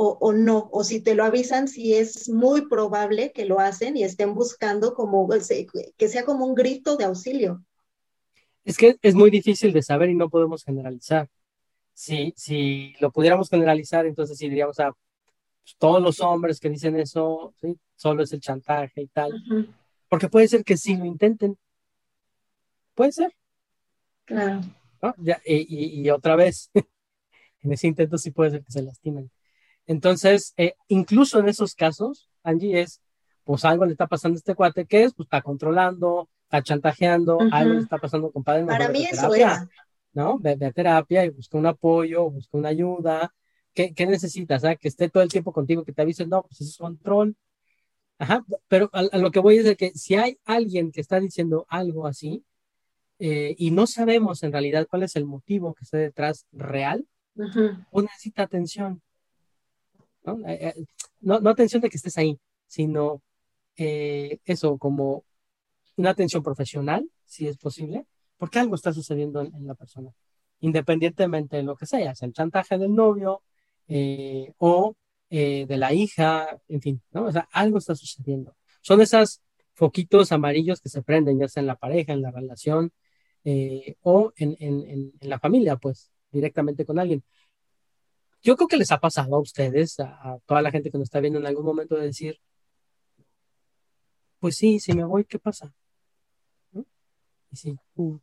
o, 0.00 0.32
no, 0.32 0.68
o 0.70 0.84
si 0.84 1.00
te 1.00 1.16
lo 1.16 1.24
avisan, 1.24 1.66
si 1.66 1.94
es 1.94 2.28
muy 2.28 2.68
probable 2.68 3.32
que 3.32 3.44
lo 3.44 3.58
hacen 3.58 3.96
y 3.96 4.04
estén 4.04 4.32
buscando 4.32 4.94
como, 4.94 5.28
que 5.28 6.08
sea 6.08 6.24
como 6.24 6.46
un 6.46 6.54
grito 6.54 6.96
de 6.96 7.04
auxilio. 7.04 7.64
Es 8.64 8.76
que 8.76 8.96
es 9.02 9.16
muy 9.16 9.28
difícil 9.28 9.72
de 9.72 9.82
saber 9.82 10.10
y 10.10 10.14
no 10.14 10.30
podemos 10.30 10.62
generalizar. 10.62 11.28
Si, 11.94 12.32
si 12.36 12.94
lo 13.00 13.10
pudiéramos 13.10 13.50
generalizar, 13.50 14.06
entonces 14.06 14.38
sí 14.38 14.48
diríamos, 14.48 14.78
a 14.78 14.92
pues, 14.92 15.76
todos 15.78 16.00
los 16.00 16.20
hombres 16.20 16.60
que 16.60 16.70
dicen 16.70 16.96
eso, 16.96 17.52
¿sí? 17.60 17.76
solo 17.96 18.22
es 18.22 18.32
el 18.32 18.40
chantaje 18.40 19.02
y 19.02 19.08
tal. 19.08 19.32
Porque 20.08 20.28
puede 20.28 20.46
ser 20.46 20.62
que 20.62 20.76
sí 20.76 20.96
lo 20.96 21.06
intenten. 21.06 21.58
Puede 22.94 23.10
ser. 23.10 23.34
Claro. 24.26 24.60
y, 25.44 26.02
y, 26.02 26.10
otra 26.10 26.36
vez, 26.36 26.70
en 27.62 27.72
ese 27.72 27.88
intento 27.88 28.16
sí 28.16 28.30
puede 28.30 28.52
ser 28.52 28.62
que 28.62 28.70
se 28.70 28.82
lastimen. 28.82 29.28
Entonces, 29.88 30.52
eh, 30.58 30.74
incluso 30.88 31.40
en 31.40 31.48
esos 31.48 31.74
casos, 31.74 32.28
Angie 32.42 32.82
es, 32.82 33.00
pues 33.42 33.64
algo 33.64 33.86
le 33.86 33.92
está 33.92 34.06
pasando 34.06 34.36
a 34.36 34.38
este 34.38 34.54
cuate, 34.54 34.84
que 34.84 35.04
es? 35.04 35.14
Pues 35.14 35.26
está 35.26 35.40
controlando, 35.40 36.28
está 36.44 36.62
chantajeando, 36.62 37.38
algo 37.50 37.72
le 37.72 37.80
está 37.80 37.96
pasando, 37.96 38.30
compadre. 38.30 38.66
Para 38.66 38.90
mí 38.90 39.06
eso 39.06 39.34
era. 39.34 39.66
¿No? 40.12 40.38
Ve, 40.38 40.58
a 40.62 40.72
terapia 40.72 41.24
y 41.24 41.30
busca 41.30 41.56
un 41.56 41.66
apoyo, 41.66 42.30
busca 42.30 42.58
una 42.58 42.68
ayuda. 42.68 43.34
¿Qué, 43.72 43.94
qué 43.94 44.06
necesitas? 44.06 44.62
Ah? 44.64 44.76
Que 44.76 44.88
esté 44.88 45.08
todo 45.08 45.22
el 45.22 45.30
tiempo 45.30 45.52
contigo, 45.52 45.84
que 45.84 45.92
te 45.92 46.02
avisen, 46.02 46.28
no, 46.28 46.42
pues 46.42 46.60
eso 46.60 46.70
es 46.70 46.76
control. 46.76 47.34
Ajá, 48.18 48.44
pero 48.66 48.90
a, 48.92 49.16
lo 49.16 49.30
que 49.30 49.40
voy 49.40 49.56
es 49.56 49.64
de 49.64 49.76
que 49.76 49.92
si 49.92 50.16
hay 50.16 50.38
alguien 50.44 50.92
que 50.92 51.00
está 51.00 51.18
diciendo 51.18 51.64
algo 51.70 52.06
así 52.06 52.44
eh, 53.20 53.54
y 53.56 53.70
no 53.70 53.86
sabemos 53.86 54.42
en 54.42 54.52
realidad 54.52 54.86
cuál 54.90 55.04
es 55.04 55.16
el 55.16 55.24
motivo 55.24 55.72
que 55.72 55.84
está 55.84 55.96
detrás 55.96 56.46
real, 56.52 57.06
pues 57.34 58.04
necesita 58.04 58.42
atención. 58.42 59.00
Eh, 60.46 60.74
eh, 60.76 60.84
¿no? 61.20 61.36
atención 61.48 61.82
de 61.82 61.90
que 61.90 61.96
estés 61.96 62.18
ahí, 62.18 62.38
sino 62.66 63.22
eh, 63.76 64.38
eso, 64.44 64.78
como 64.78 65.24
una 65.96 66.10
atención 66.10 66.42
profesional, 66.42 67.08
si 67.24 67.46
es 67.46 67.56
posible, 67.58 68.06
porque 68.36 68.58
algo 68.58 68.74
está 68.74 68.92
sucediendo 68.92 69.40
en, 69.40 69.66
la 69.66 69.74
persona, 69.74 70.10
independientemente 70.60 71.56
de 71.56 71.62
lo 71.62 71.76
que 71.76 71.86
sea, 71.86 72.14
sea 72.14 72.26
el 72.26 72.34
chantaje 72.34 72.78
del 72.78 72.94
novio 72.94 73.42
o 74.58 74.96
de 75.30 75.76
la 75.76 75.92
hija, 75.92 76.60
en 76.68 76.80
fin, 76.80 77.02
¿no? 77.10 77.24
O 77.26 77.32
sea, 77.32 77.48
algo 77.52 77.78
está 77.78 77.94
sucediendo. 77.94 78.56
Son 78.80 79.00
esos 79.00 79.40
foquitos 79.74 80.30
amarillos 80.32 80.80
que 80.80 80.88
se 80.88 81.02
prenden, 81.02 81.38
ya 81.38 81.48
sea 81.48 81.62
en 81.62 81.66
la 81.66 81.76
pareja, 81.76 82.12
en 82.12 82.22
la 82.22 82.30
relación 82.30 82.92
o 84.02 84.32
en, 84.36 84.56
en 84.60 85.12
la 85.20 85.38
familia, 85.38 85.76
pues, 85.76 86.12
directamente 86.30 86.84
con 86.84 86.98
alguien 86.98 87.24
yo 88.42 88.56
creo 88.56 88.68
que 88.68 88.76
les 88.76 88.92
ha 88.92 88.98
pasado 88.98 89.34
a 89.36 89.40
ustedes, 89.40 89.98
a, 90.00 90.38
toda 90.46 90.62
la 90.62 90.70
gente 90.70 90.90
que 90.90 90.98
nos 90.98 91.06
está 91.06 91.20
viendo 91.20 91.38
en 91.38 91.46
algún 91.46 91.64
momento 91.64 91.96
de 91.96 92.06
decir, 92.06 92.40
pues 94.38 94.56
sí, 94.56 94.78
si 94.78 94.92
me 94.92 95.04
voy, 95.04 95.24
¿qué 95.24 95.38
pasa? 95.38 95.74
Y 97.50 97.56
sí, 97.56 97.78
uh, 97.96 98.18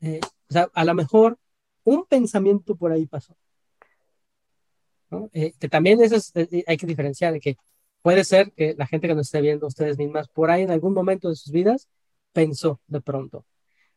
eh, 0.00 0.20
o 0.48 0.52
sea, 0.52 0.68
a 0.72 0.84
lo 0.84 0.94
mejor 0.94 1.38
un 1.84 2.04
pensamiento 2.04 2.76
por 2.76 2.92
ahí 2.92 3.06
pasó. 3.06 3.36
Eh, 5.32 5.52
que 5.58 5.68
también 5.68 6.02
eso 6.02 6.16
eh, 6.34 6.64
hay 6.66 6.76
que 6.76 6.86
diferenciar 6.86 7.38
que 7.40 7.56
puede 8.02 8.24
ser 8.24 8.52
que 8.52 8.74
la 8.76 8.86
gente 8.86 9.08
que 9.08 9.14
nos 9.14 9.28
esté 9.28 9.40
viendo, 9.40 9.66
ustedes 9.66 9.96
mismas, 9.96 10.28
por 10.28 10.50
ahí 10.50 10.62
en 10.62 10.70
algún 10.70 10.92
momento 10.92 11.28
de 11.28 11.36
sus 11.36 11.52
vidas, 11.52 11.88
pensó 12.32 12.80
de 12.86 13.00
pronto. 13.00 13.46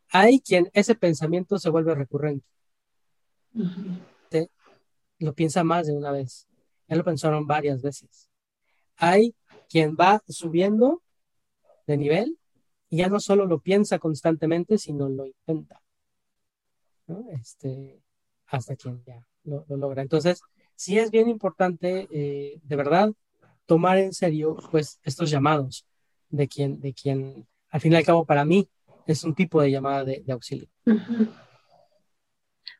Hay 0.08 0.40
quien 0.40 0.70
ese 0.72 0.94
pensamiento 0.94 1.58
se 1.58 1.70
vuelve 1.70 1.94
recurrente 1.94 2.46
lo 5.20 5.34
piensa 5.34 5.62
más 5.62 5.86
de 5.86 5.92
una 5.92 6.10
vez. 6.10 6.48
Ya 6.88 6.96
lo 6.96 7.04
pensaron 7.04 7.46
varias 7.46 7.82
veces. 7.82 8.28
Hay 8.96 9.34
quien 9.68 9.94
va 9.94 10.22
subiendo 10.28 11.02
de 11.86 11.96
nivel 11.96 12.38
y 12.88 12.98
ya 12.98 13.08
no 13.08 13.20
solo 13.20 13.46
lo 13.46 13.60
piensa 13.60 13.98
constantemente, 13.98 14.78
sino 14.78 15.08
lo 15.08 15.26
intenta. 15.26 15.80
Este, 17.32 18.02
hasta 18.46 18.76
quien 18.76 19.02
ya 19.04 19.24
lo, 19.44 19.64
logra. 19.68 20.02
Entonces, 20.02 20.40
sí 20.74 20.98
es 20.98 21.10
bien 21.10 21.28
importante, 21.28 22.08
eh, 22.10 22.60
de 22.62 22.76
verdad, 22.76 23.12
tomar 23.66 23.98
en 23.98 24.12
serio 24.12 24.56
pues 24.70 24.98
estos 25.04 25.30
llamados 25.30 25.86
de 26.28 26.48
quien, 26.48 26.80
de 26.80 26.92
quien, 26.92 27.46
al 27.70 27.80
fin 27.80 27.92
y 27.92 27.96
al 27.96 28.04
cabo, 28.04 28.24
para 28.24 28.44
mí, 28.44 28.68
es 29.06 29.24
un 29.24 29.34
tipo 29.34 29.60
de 29.60 29.70
llamada 29.70 30.04
de, 30.04 30.24
auxilio. 30.28 30.68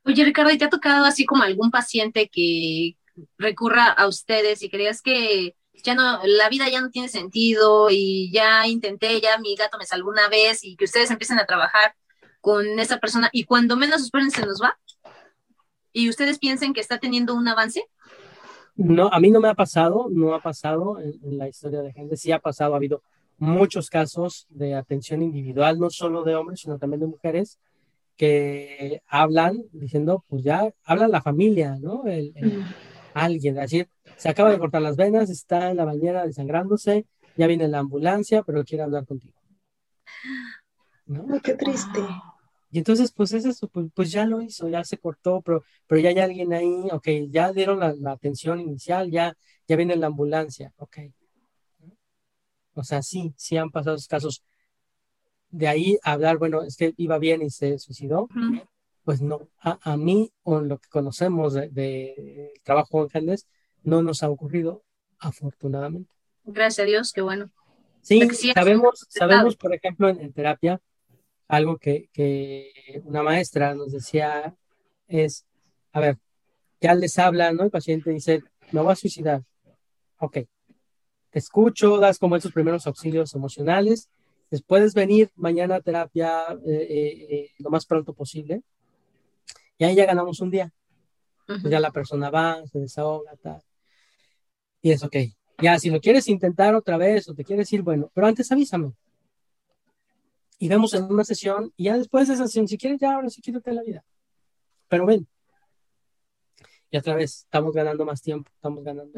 Oye, 0.04 0.24
Ricardo, 0.24 0.50
¿y 0.50 0.58
te 0.58 0.64
ha 0.64 0.70
tocado 0.70 1.04
así 1.04 1.24
como 1.26 1.42
algún 1.42 1.70
paciente 1.70 2.28
que 2.28 2.96
recurra 3.38 3.86
a 3.86 4.06
ustedes 4.06 4.62
y 4.62 4.70
creas 4.70 5.02
que 5.02 5.54
ya 5.82 5.94
no, 5.94 6.20
la 6.24 6.48
vida 6.48 6.68
ya 6.68 6.80
no 6.80 6.90
tiene 6.90 7.08
sentido 7.08 7.88
y 7.90 8.30
ya 8.32 8.66
intenté, 8.66 9.20
ya 9.20 9.38
mi 9.38 9.54
gato 9.56 9.78
me 9.78 9.86
salvó 9.86 10.10
una 10.10 10.28
vez 10.28 10.64
y 10.64 10.76
que 10.76 10.84
ustedes 10.84 11.10
empiecen 11.10 11.38
a 11.38 11.46
trabajar 11.46 11.94
con 12.40 12.78
esa 12.78 12.98
persona 12.98 13.28
y 13.32 13.44
cuando 13.44 13.76
menos 13.76 14.02
esperen 14.02 14.30
se 14.30 14.46
nos 14.46 14.60
va? 14.62 14.78
¿Y 15.92 16.08
ustedes 16.08 16.38
piensen 16.38 16.72
que 16.72 16.80
está 16.80 16.98
teniendo 16.98 17.34
un 17.34 17.48
avance? 17.48 17.84
No, 18.76 19.08
a 19.12 19.20
mí 19.20 19.30
no 19.30 19.40
me 19.40 19.48
ha 19.48 19.54
pasado, 19.54 20.06
no 20.10 20.34
ha 20.34 20.40
pasado 20.40 21.00
en, 21.00 21.18
en 21.22 21.38
la 21.38 21.48
historia 21.48 21.82
de 21.82 21.92
gente, 21.92 22.16
sí 22.16 22.32
ha 22.32 22.38
pasado, 22.38 22.74
ha 22.74 22.76
habido 22.76 23.02
muchos 23.36 23.90
casos 23.90 24.46
de 24.50 24.74
atención 24.74 25.22
individual, 25.22 25.78
no 25.78 25.90
solo 25.90 26.22
de 26.22 26.34
hombres, 26.36 26.60
sino 26.60 26.78
también 26.78 27.00
de 27.00 27.06
mujeres, 27.06 27.58
que 28.20 29.00
hablan 29.06 29.64
diciendo, 29.72 30.26
pues 30.28 30.42
ya 30.42 30.70
habla 30.84 31.08
la 31.08 31.22
familia, 31.22 31.78
¿no? 31.80 32.04
El, 32.06 32.34
alguien, 33.14 33.54
decir, 33.54 33.88
se 34.18 34.28
acaba 34.28 34.50
de 34.50 34.58
cortar 34.58 34.82
las 34.82 34.94
venas, 34.94 35.30
está 35.30 35.70
en 35.70 35.78
la 35.78 35.86
bañera 35.86 36.26
desangrándose, 36.26 37.06
ya 37.38 37.46
viene 37.46 37.66
la 37.66 37.78
ambulancia, 37.78 38.42
pero 38.42 38.62
quiere 38.62 38.84
hablar 38.84 39.06
contigo. 39.06 39.32
¿No? 41.06 41.40
qué 41.40 41.54
triste. 41.54 42.00
Y 42.70 42.76
entonces, 42.76 43.10
pues 43.10 43.32
es 43.32 43.46
eso, 43.46 43.68
pues, 43.68 43.86
pues, 43.94 44.12
ya 44.12 44.26
lo 44.26 44.42
hizo, 44.42 44.68
ya 44.68 44.84
se 44.84 44.98
cortó, 44.98 45.40
pero, 45.40 45.64
pero 45.86 46.02
ya 46.02 46.10
hay 46.10 46.18
alguien 46.18 46.52
ahí, 46.52 46.88
ok, 46.92 47.08
ya 47.30 47.52
dieron 47.52 47.80
la, 47.80 47.94
la 47.94 48.12
atención 48.12 48.60
inicial, 48.60 49.10
ya, 49.10 49.34
ya 49.66 49.76
viene 49.76 49.96
la 49.96 50.08
ambulancia, 50.08 50.74
ok. 50.76 50.98
O 52.74 52.84
sea, 52.84 53.00
sí, 53.00 53.32
sí 53.38 53.56
han 53.56 53.70
pasado 53.70 53.96
esos 53.96 54.08
casos 54.08 54.42
de 55.50 55.68
ahí 55.68 55.98
hablar, 56.02 56.38
bueno, 56.38 56.62
es 56.62 56.76
que 56.76 56.94
iba 56.96 57.18
bien 57.18 57.42
y 57.42 57.50
se 57.50 57.78
suicidó, 57.78 58.28
pues 59.04 59.20
no, 59.20 59.48
a, 59.60 59.96
mí 59.96 60.32
o 60.42 60.60
lo 60.60 60.78
que 60.78 60.88
conocemos 60.88 61.54
de, 61.54 61.68
de 61.70 62.52
trabajo 62.62 63.02
ángeles 63.02 63.46
no 63.82 64.02
nos 64.02 64.22
ha 64.22 64.30
ocurrido, 64.30 64.84
afortunadamente. 65.18 66.12
Gracias 66.44 66.84
a 66.84 66.88
Dios, 66.88 67.12
qué 67.12 67.20
bueno. 67.20 67.50
Sí, 68.02 68.20
sabemos, 68.54 69.06
sabemos, 69.08 69.56
por 69.56 69.74
ejemplo, 69.74 70.08
en, 70.08 70.32
terapia, 70.32 70.80
algo 71.48 71.76
que, 71.76 72.08
que, 72.12 73.02
una 73.04 73.22
maestra 73.22 73.74
nos 73.74 73.92
decía 73.92 74.54
es, 75.06 75.44
a 75.92 76.00
ver, 76.00 76.18
ya 76.80 76.94
les 76.94 77.18
habla, 77.18 77.52
¿no? 77.52 77.64
El 77.64 77.70
paciente 77.70 78.10
dice, 78.10 78.42
me 78.72 78.80
voy 78.80 78.92
a 78.92 78.96
suicidar. 78.96 79.42
Ok, 80.18 80.38
te 81.30 81.38
escucho, 81.38 81.98
das 81.98 82.18
como 82.18 82.36
esos 82.36 82.52
primeros 82.52 82.86
auxilios 82.86 83.34
emocionales 83.34 84.08
puedes 84.66 84.94
venir 84.94 85.30
mañana 85.36 85.76
a 85.76 85.80
terapia 85.80 86.44
eh, 86.66 86.86
eh, 86.90 87.26
eh, 87.30 87.50
lo 87.58 87.70
más 87.70 87.86
pronto 87.86 88.12
posible. 88.12 88.62
Y 89.78 89.84
ahí 89.84 89.94
ya 89.94 90.06
ganamos 90.06 90.40
un 90.40 90.50
día. 90.50 90.72
Pues 91.46 91.64
ya 91.64 91.80
la 91.80 91.90
persona 91.90 92.30
va, 92.30 92.64
se 92.66 92.78
desahoga, 92.78 93.34
tal. 93.36 93.62
Y 94.82 94.90
es 94.90 95.02
ok. 95.02 95.16
Ya, 95.58 95.78
si 95.78 95.90
lo 95.90 96.00
quieres 96.00 96.28
intentar 96.28 96.74
otra 96.74 96.96
vez 96.96 97.28
o 97.28 97.34
te 97.34 97.44
quieres 97.44 97.72
ir, 97.72 97.82
bueno, 97.82 98.10
pero 98.14 98.26
antes 98.26 98.50
avísame. 98.50 98.92
Y 100.58 100.68
vemos 100.68 100.94
en 100.94 101.04
una 101.04 101.24
sesión 101.24 101.72
y 101.76 101.84
ya 101.84 101.96
después 101.96 102.28
de 102.28 102.34
esa 102.34 102.46
sesión, 102.46 102.68
si 102.68 102.76
quieres, 102.76 103.00
ya 103.00 103.14
ahora 103.14 103.30
sí 103.30 103.40
quítate 103.40 103.72
la 103.72 103.82
vida. 103.82 104.04
Pero 104.88 105.06
ven. 105.06 105.26
Y 106.90 106.96
otra 106.96 107.14
vez, 107.14 107.44
estamos 107.44 107.72
ganando 107.72 108.04
más 108.04 108.20
tiempo, 108.20 108.50
estamos 108.54 108.84
ganando. 108.84 109.12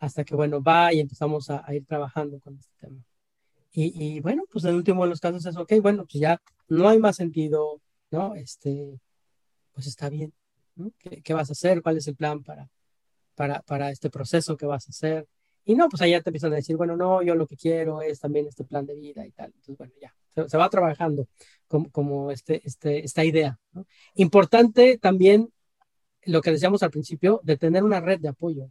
Hasta 0.00 0.24
que, 0.24 0.34
bueno, 0.34 0.62
va 0.62 0.92
y 0.92 1.00
empezamos 1.00 1.50
a 1.50 1.64
ir 1.74 1.84
trabajando 1.86 2.38
con 2.40 2.56
este 2.56 2.72
tema. 2.78 3.02
Y, 3.70 4.20
bueno, 4.20 4.44
pues 4.50 4.64
en 4.64 4.70
el 4.70 4.76
último 4.76 5.04
de 5.04 5.10
los 5.10 5.20
casos 5.20 5.44
es, 5.46 5.56
ok, 5.56 5.74
bueno, 5.80 6.04
pues 6.04 6.20
ya 6.20 6.40
no 6.68 6.88
hay 6.88 6.98
más 6.98 7.16
sentido, 7.16 7.80
¿no? 8.10 8.34
Este, 8.34 8.98
pues 9.72 9.86
está 9.86 10.08
bien, 10.08 10.32
¿no? 10.74 10.90
¿Qué, 10.98 11.34
vas 11.34 11.50
a 11.50 11.52
hacer? 11.52 11.82
¿Cuál 11.82 11.98
es 11.98 12.08
el 12.08 12.16
plan 12.16 12.42
para, 12.42 12.68
para, 13.34 13.62
para 13.62 13.90
este 13.90 14.10
proceso 14.10 14.56
que 14.56 14.66
vas 14.66 14.86
a 14.86 14.90
hacer? 14.90 15.28
Y 15.64 15.74
no, 15.74 15.88
pues 15.88 16.02
allá 16.02 16.20
te 16.22 16.30
empiezan 16.30 16.52
a 16.54 16.56
decir, 16.56 16.76
bueno, 16.76 16.96
no, 16.96 17.22
yo 17.22 17.34
lo 17.34 17.46
que 17.46 17.56
quiero 17.56 18.00
es 18.02 18.18
también 18.18 18.46
este 18.46 18.64
plan 18.64 18.86
de 18.86 18.94
vida 18.94 19.26
y 19.26 19.30
tal. 19.32 19.46
Entonces, 19.48 19.76
bueno, 19.76 19.92
ya, 20.00 20.14
se, 20.48 20.56
va 20.56 20.68
trabajando 20.70 21.28
como, 21.68 21.90
como 21.90 22.30
este, 22.30 22.62
este, 22.64 23.04
esta 23.04 23.24
idea. 23.24 23.60
¿no? 23.72 23.86
Importante 24.14 24.98
también 24.98 25.52
lo 26.28 26.40
que 26.40 26.50
decíamos 26.50 26.82
al 26.82 26.90
principio, 26.90 27.40
de 27.42 27.56
tener 27.56 27.82
una 27.82 28.00
red 28.00 28.20
de 28.20 28.28
apoyo. 28.28 28.70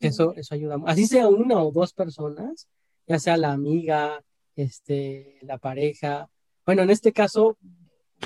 Eso, 0.00 0.34
eso 0.34 0.54
ayuda. 0.54 0.76
Así 0.86 1.06
sea 1.06 1.28
una 1.28 1.62
o 1.62 1.70
dos 1.72 1.92
personas, 1.94 2.68
ya 3.06 3.18
sea 3.18 3.36
la 3.36 3.52
amiga, 3.52 4.22
este, 4.56 5.38
la 5.42 5.58
pareja. 5.58 6.28
Bueno, 6.64 6.82
en 6.82 6.90
este 6.90 7.12
caso, 7.12 7.58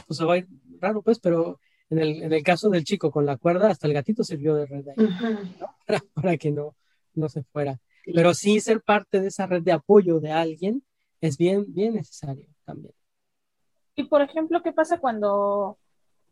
pues 0.06 0.18
se 0.18 0.24
va 0.24 0.34
a 0.34 0.38
ir 0.38 0.48
raro, 0.80 1.02
pues, 1.02 1.18
pero 1.18 1.60
en 1.90 1.98
el, 1.98 2.22
en 2.22 2.32
el 2.32 2.42
caso 2.42 2.68
del 2.68 2.84
chico 2.84 3.10
con 3.10 3.26
la 3.26 3.36
cuerda, 3.36 3.70
hasta 3.70 3.86
el 3.86 3.94
gatito 3.94 4.22
sirvió 4.22 4.54
de 4.54 4.66
red 4.66 4.84
para, 6.14 6.36
que 6.36 6.50
no, 6.50 6.76
no 7.14 7.28
se 7.28 7.42
fuera. 7.44 7.80
Pero 8.04 8.34
sí 8.34 8.60
ser 8.60 8.82
parte 8.82 9.20
de 9.20 9.28
esa 9.28 9.46
red 9.46 9.62
de 9.62 9.72
apoyo 9.72 10.20
de 10.20 10.32
alguien 10.32 10.82
es 11.20 11.36
bien, 11.36 11.64
bien 11.68 11.94
necesario 11.94 12.46
también. 12.64 12.94
Y 13.96 14.04
por 14.04 14.22
ejemplo, 14.22 14.62
¿qué 14.62 14.72
pasa 14.72 14.98
cuando 14.98 15.78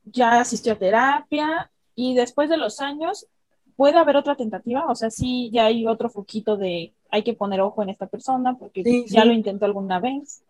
ya 0.04 0.40
asistió 0.40 0.74
a 0.74 0.78
terapia 0.78 1.70
y 1.94 2.14
después 2.14 2.48
de 2.48 2.56
los 2.56 2.80
años 2.80 3.26
puede 3.74 3.98
haber 3.98 4.16
otra 4.16 4.36
tentativa? 4.36 4.86
O 4.86 4.94
sea, 4.94 5.10
sí, 5.10 5.50
ya 5.52 5.66
hay 5.66 5.86
otro 5.86 6.08
foquito 6.08 6.56
de 6.56 6.94
hay 7.10 7.22
que 7.22 7.34
poner 7.34 7.60
ojo 7.60 7.82
en 7.82 7.90
esta 7.90 8.06
persona 8.06 8.56
porque 8.58 8.82
ya 9.06 9.24
lo 9.24 9.32
intentó 9.32 9.64
alguna 9.64 10.00
vez. 10.00 10.42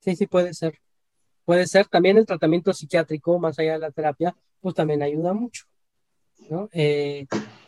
Sí, 0.00 0.16
sí, 0.16 0.26
puede 0.26 0.54
ser. 0.54 0.78
Puede 1.44 1.66
ser 1.66 1.86
también 1.88 2.18
el 2.18 2.26
tratamiento 2.26 2.72
psiquiátrico, 2.72 3.38
más 3.38 3.58
allá 3.58 3.72
de 3.72 3.78
la 3.78 3.90
terapia, 3.90 4.34
pues 4.60 4.74
también 4.74 5.02
ayuda 5.02 5.32
mucho. 5.32 5.64
¿no? 6.48 6.68
Eh, 6.72 7.26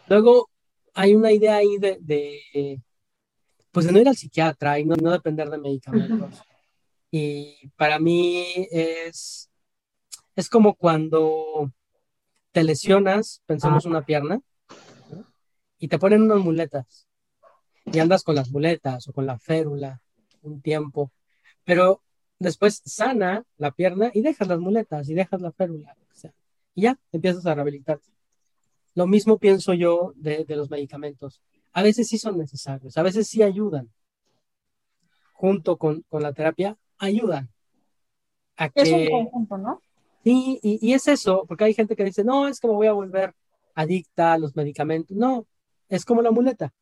luego, 0.08 0.50
hay 0.94 1.14
una 1.14 1.32
idea 1.32 1.56
ahí 1.56 1.76
de, 1.78 2.80
pues 3.72 3.86
de 3.86 3.92
no 3.92 4.00
ir 4.00 4.08
al 4.08 4.16
psiquiatra 4.16 4.78
y 4.78 4.84
no, 4.84 4.94
no 4.96 5.10
depender 5.10 5.50
de 5.50 5.58
medicamentos. 5.58 6.42
Y 7.10 7.68
para 7.76 7.98
mí 7.98 8.46
es, 8.70 9.50
es 10.36 10.48
como 10.48 10.74
cuando 10.74 11.72
te 12.52 12.62
lesionas, 12.62 13.42
pensamos 13.46 13.84
una 13.84 14.04
pierna, 14.04 14.40
y 15.78 15.88
te 15.88 15.98
ponen 15.98 16.22
unas 16.22 16.38
muletas 16.38 17.06
y 17.86 17.98
andas 17.98 18.22
con 18.22 18.34
las 18.34 18.50
muletas 18.50 19.08
o 19.08 19.12
con 19.12 19.26
la 19.26 19.38
férula 19.38 20.00
un 20.42 20.60
tiempo, 20.60 21.10
pero 21.64 22.02
después 22.38 22.82
sana 22.84 23.44
la 23.56 23.70
pierna 23.70 24.10
y 24.12 24.20
dejas 24.20 24.48
las 24.48 24.58
muletas 24.58 25.08
y 25.08 25.14
dejas 25.14 25.40
la 25.40 25.52
férula, 25.52 25.96
y 26.74 26.82
ya 26.82 26.98
empiezas 27.12 27.46
a 27.46 27.54
rehabilitarte. 27.54 28.10
Lo 28.94 29.06
mismo 29.06 29.38
pienso 29.38 29.74
yo 29.74 30.12
de, 30.16 30.44
los 30.48 30.70
medicamentos. 30.70 31.40
A 31.72 31.82
veces 31.82 32.08
sí 32.08 32.18
son 32.18 32.38
necesarios, 32.38 32.96
a 32.96 33.02
veces 33.02 33.28
sí 33.28 33.42
ayudan. 33.42 33.90
Junto 35.32 35.76
con, 35.76 36.04
la 36.10 36.32
terapia, 36.32 36.76
ayudan. 36.98 37.50
es 38.74 38.92
un 38.92 39.10
conjunto, 39.10 39.58
¿no? 39.58 39.80
Sí, 40.22 40.58
y, 40.62 40.92
es 40.92 41.06
eso, 41.08 41.44
porque 41.46 41.64
hay 41.64 41.74
gente 41.74 41.96
que 41.96 42.04
dice, 42.04 42.24
no, 42.24 42.48
es 42.48 42.58
que 42.60 42.68
me 42.68 42.74
voy 42.74 42.86
a 42.86 42.92
volver 42.92 43.34
adicta 43.74 44.32
a 44.32 44.38
los 44.38 44.56
medicamentos. 44.56 45.16
No, 45.16 45.46
es 45.88 46.04
como 46.04 46.22
la 46.22 46.30
muleta. 46.30 46.72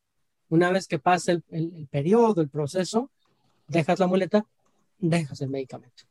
Una 0.49 0.71
vez 0.71 0.87
que 0.87 0.99
pasa 0.99 1.31
el, 1.31 1.43
el 1.49 1.87
periodo, 1.89 2.41
el 2.41 2.49
proceso, 2.49 3.09
dejas 3.67 3.99
la 3.99 4.07
muleta, 4.07 4.45
dejas 4.99 5.41
el 5.41 5.49
medicamento. 5.49 6.03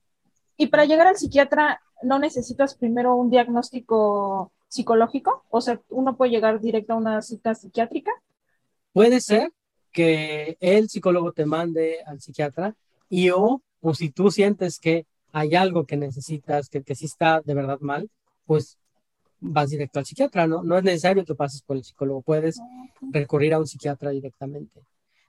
Y 0.57 0.67
para 0.67 0.85
llegar 0.85 1.07
al 1.07 1.17
psiquiatra, 1.17 1.81
¿no 2.03 2.19
necesitas 2.19 2.75
primero 2.75 3.17
un 3.17 3.31
diagnóstico 3.31 4.53
psicológico? 4.69 5.45
O 5.51 5.61
sea, 5.61 5.81
¿uno 5.89 6.17
puede 6.17 6.33
llegar 6.33 6.61
directo 6.61 6.93
a 6.93 6.97
una 6.97 7.23
cita 7.23 7.55
psiquiátrica? 7.55 8.13
Puede 8.93 9.21
ser 9.21 9.53
que 9.91 10.57
el 10.61 10.89
psicólogo 10.89 11.33
te 11.33 11.47
mande 11.47 12.03
al 12.07 12.21
psiquiatra 12.21 12.75
y 13.09 13.31
o, 13.31 13.63
o 13.81 13.95
si 13.95 14.11
tú 14.11 14.31
sientes 14.31 14.79
que 14.79 15.07
hay 15.33 15.55
algo 15.55 15.85
que 15.87 15.97
necesitas, 15.97 16.69
que, 16.69 16.83
que 16.83 16.95
sí 16.95 17.07
está 17.07 17.41
de 17.43 17.55
verdad 17.55 17.79
mal, 17.81 18.11
pues 18.47 18.79
vas 19.43 19.71
directo 19.71 19.99
al 19.99 20.07
psiquiatra, 20.07 20.47
¿no? 20.47 20.63
No 20.63 20.79
es 20.79 20.85
necesario 20.85 21.25
que 21.25 21.35
pases 21.35 21.63
por 21.63 21.77
el 21.77 21.85
psicólogo, 21.85 22.23
puedes 22.23 22.61
recurrir 23.11 23.55
a 23.55 23.59
un 23.59 23.67
psiquiatra 23.67 24.11
directamente. 24.11 24.81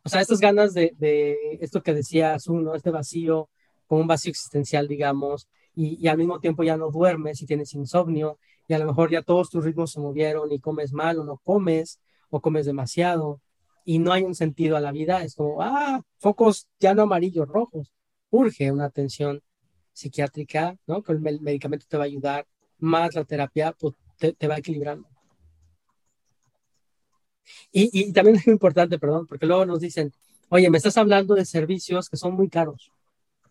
O 0.04 0.10
sea, 0.10 0.22
estas 0.22 0.40
ganas 0.40 0.74
de, 0.74 0.94
de 0.98 1.36
esto 1.62 1.82
que 1.82 1.94
decías 1.94 2.48
uno, 2.48 2.76
este 2.76 2.92
vacío, 2.92 3.50
como 3.88 4.02
un 4.02 4.08
vacío 4.08 4.30
existencial, 4.30 4.88
digamos, 4.88 5.48
y, 5.76 5.98
y, 6.00 6.08
al 6.08 6.18
mismo 6.18 6.40
tiempo 6.40 6.64
ya 6.64 6.78
no 6.78 6.92
duermes 6.92 7.42
y 7.42 7.46
tienes 7.46 7.74
insomnio, 7.74 8.38
y 8.68 8.74
a 8.74 8.80
lo 8.80 8.86
mejor 8.86 9.10
ya 9.10 9.24
todos 9.24 9.50
tus 9.50 9.64
ritmos 9.66 9.92
se 9.92 10.00
movieron 10.00 10.52
y 10.52 10.60
comes 10.60 10.94
mal 10.94 11.20
o 11.20 11.24
no 11.24 11.38
comes, 11.38 12.00
o 12.30 12.42
comes 12.42 12.66
demasiado, 12.66 13.42
y 13.86 14.00
no 14.00 14.14
hay 14.14 14.24
un 14.24 14.36
sentido 14.36 14.78
a 14.78 14.82
la 14.82 14.92
vida, 14.92 15.24
es 15.24 15.36
como, 15.36 15.62
ah, 15.62 16.02
focos 16.20 16.68
ya 16.80 16.94
no 16.94 17.04
amarillos, 17.04 17.48
rojos. 17.48 17.92
Urge 18.30 18.72
una 18.72 18.86
atención 18.86 19.42
psiquiátrica, 19.94 20.78
¿no? 20.88 21.04
Que 21.04 21.14
el 21.14 21.20
medicamento 21.20 21.86
te 21.88 21.98
va 21.98 22.04
a 22.04 22.08
ayudar, 22.08 22.48
más 22.80 23.16
la 23.16 23.24
terapia, 23.24 23.74
pues 23.80 23.94
te, 24.18 24.34
te 24.34 24.48
va 24.48 24.58
equilibrando. 24.58 25.08
Y, 27.72 28.12
también 28.14 28.38
es 28.38 28.46
muy 28.48 28.54
importante, 28.54 29.00
perdón, 29.00 29.28
porque 29.28 29.46
luego 29.46 29.66
nos 29.66 29.80
dicen, 29.80 30.14
oye, 30.50 30.70
me 30.70 30.78
estás 30.78 30.98
hablando 30.98 31.36
de 31.36 31.46
servicios 31.46 32.10
que 32.10 32.18
son 32.18 32.34
muy 32.36 32.50
caros, 32.50 32.92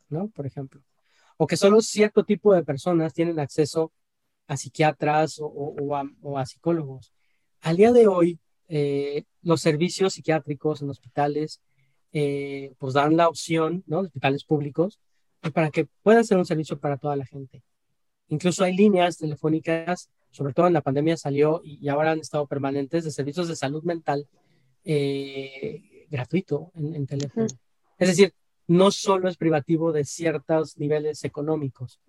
¿no? 0.09 0.29
Por 0.29 0.47
ejemplo. 0.47 0.83
O 1.37 1.47
que 1.47 1.57
solo 1.57 1.81
cierto 1.81 2.25
tipo 2.25 2.55
de 2.55 2.63
personas 2.65 3.15
tienen 3.15 3.41
acceso 3.41 3.93
a 4.47 4.57
psiquiatras 4.57 5.39
o, 5.41 5.97
a, 6.37 6.47
psicólogos. 6.47 7.13
Al 7.61 7.77
día 7.77 7.93
de 7.93 8.07
hoy, 8.07 8.39
eh, 8.69 9.25
los 9.43 9.61
servicios 9.61 10.15
psiquiátricos 10.15 10.83
en 10.83 10.91
hospitales, 10.91 11.61
eh, 12.13 12.75
pues 12.79 12.95
dan 12.95 13.17
la 13.17 13.29
opción, 13.29 13.83
¿no? 13.87 14.01
Hospitales 14.01 14.45
públicos, 14.45 15.01
para 15.53 15.71
que 15.71 15.87
pueda 16.03 16.23
ser 16.23 16.39
un 16.39 16.47
servicio 16.47 16.79
para 16.79 16.97
toda 16.97 17.17
la 17.17 17.27
gente. 17.27 17.63
Incluso 18.29 18.65
hay 18.65 18.77
líneas 18.77 19.19
telefónicas 19.19 20.11
sobre 20.33 20.55
todo 20.55 20.67
en 20.67 20.73
la 20.73 20.81
pandemia 20.81 21.17
salió 21.17 21.61
y, 21.63 21.89
ahora 21.89 22.11
han 22.11 22.19
estado 22.19 22.47
permanentes 22.47 23.05
de 23.05 23.11
servicios 23.11 23.47
de 23.49 23.55
salud 23.55 23.85
mental 23.85 24.27
eh, 24.85 26.07
gratuito 26.11 26.73
en, 26.75 27.07
teléfono. 27.07 27.47
Es 27.99 28.09
decir, 28.09 28.35
no 28.67 28.91
solo 28.91 29.29
es 29.29 29.37
privativo 29.37 29.93
de 29.93 30.05
ciertos 30.05 30.79
niveles 30.79 31.23
económicos, 31.25 32.01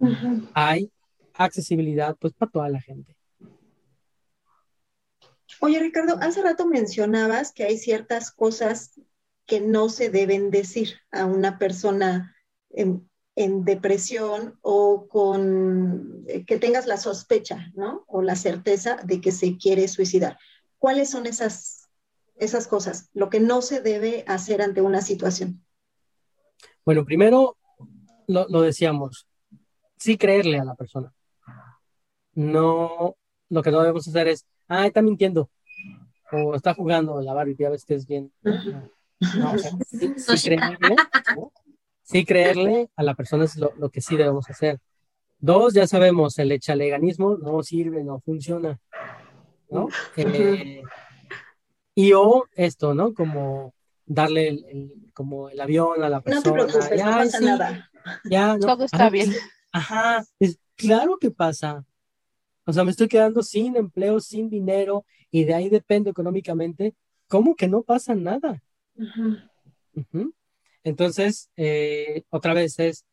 hay 0.54 0.90
accesibilidad 1.34 2.16
pues 2.20 2.34
para 2.34 2.52
toda 2.52 2.70
la 2.70 2.82
gente. 2.82 3.16
Oye, 5.60 5.80
Ricardo, 5.80 6.18
hace 6.22 6.42
rato 6.42 6.66
mencionabas 6.66 7.52
que 7.52 7.66
hay 7.66 7.78
ciertas 7.78 8.32
cosas 8.32 9.00
que 9.46 9.60
no 9.60 9.90
se 9.90 10.10
deben 10.10 10.50
decir 10.50 10.96
a 11.12 11.26
una 11.26 11.60
persona 11.60 12.36
en, 12.70 13.10
en 13.36 13.66
depresión 13.66 14.60
o 14.62 15.08
con 15.08 16.24
eh, 16.28 16.46
que 16.46 16.60
tengas 16.60 16.86
la 16.86 16.98
sospecha, 16.98 17.72
¿no? 17.76 18.04
O 18.08 18.22
la 18.22 18.36
certeza 18.36 18.98
de 19.04 19.22
que 19.22 19.32
se 19.32 19.58
quiere 19.58 19.88
suicidar. 19.88 20.38
¿Cuáles 20.78 21.10
son 21.10 21.26
esas, 21.26 21.90
esas 22.36 22.68
cosas? 22.68 23.10
Lo 23.14 23.30
que 23.30 23.40
no 23.40 23.62
se 23.62 23.82
debe 23.82 24.24
hacer 24.28 24.62
ante 24.62 24.82
una 24.82 25.02
situación. 25.02 25.64
Bueno, 26.86 27.06
primero 27.06 27.58
lo, 28.28 28.48
lo 28.50 28.62
decíamos, 28.62 29.28
sí 29.98 30.18
creerle 30.18 30.60
a 30.60 30.66
la 30.66 30.76
persona. 30.76 31.14
No, 32.34 33.16
lo 33.50 33.62
que 33.62 33.72
no 33.72 33.80
debemos 33.80 34.08
hacer 34.08 34.28
es, 34.28 34.46
ah, 34.68 34.86
está 34.86 35.02
mintiendo, 35.02 35.50
o 36.32 36.56
está 36.56 36.74
jugando 36.74 37.22
la 37.22 37.34
Barbie, 37.34 37.56
ya 37.58 37.70
ves 37.70 37.86
que 37.86 37.96
es 37.96 38.06
bien. 38.06 38.32
No, 39.38 39.58
sí, 39.58 40.14
creerle, 40.44 40.98
sí 42.04 42.26
creerle 42.26 42.90
a 42.96 43.04
la 43.04 43.16
persona 43.16 43.46
es 43.46 43.58
lo, 43.58 43.90
que 43.90 44.02
sí 44.02 44.16
debemos 44.16 44.50
hacer. 44.50 44.80
Dos, 45.40 45.74
ya 45.74 45.88
sabemos, 45.88 46.38
el 46.40 46.52
echaleganismo 46.52 47.38
no 47.38 47.64
sirve, 47.64 48.04
no 48.04 48.20
funciona, 48.22 48.80
¿no? 49.70 49.90
Eh, 50.16 50.82
y 51.96 52.14
o 52.14 52.46
esto, 52.54 52.94
¿no? 52.94 53.14
Como 53.14 53.74
darle 54.06 54.48
el, 54.50 54.94
como 55.14 55.50
el 55.50 55.60
avión 55.60 56.04
a 56.04 56.10
la 56.10 56.22
persona. 56.22 56.58
No 56.58 56.66
te 56.66 56.72
preocupes, 56.72 57.04
no 57.04 57.12
pasa 57.12 57.40
nada. 57.40 57.92
Ya, 58.26 58.58
Todo 58.60 58.86
está 58.86 59.10
bien. 59.10 59.34
Ajá, 59.72 60.24
es, 60.40 60.60
claro 60.76 61.18
que 61.18 61.32
pasa. 61.32 61.86
O 62.66 62.74
sea, 62.74 62.84
me 62.84 62.92
estoy 62.92 63.08
quedando 63.08 63.44
sin 63.44 63.76
empleo, 63.76 64.20
sin 64.20 64.50
dinero, 64.50 65.06
y 65.32 65.44
de 65.44 65.54
ahí 65.54 65.70
dependo 65.70 66.10
económicamente. 66.10 66.96
¿Cómo 67.28 67.56
que 67.56 67.68
no 67.68 67.82
pasa 67.82 68.16
nada? 68.16 68.62
Entonces, 70.84 71.50
eh, 71.56 72.24
otra 72.30 72.54
vez 72.54 72.78
es 72.80 73.06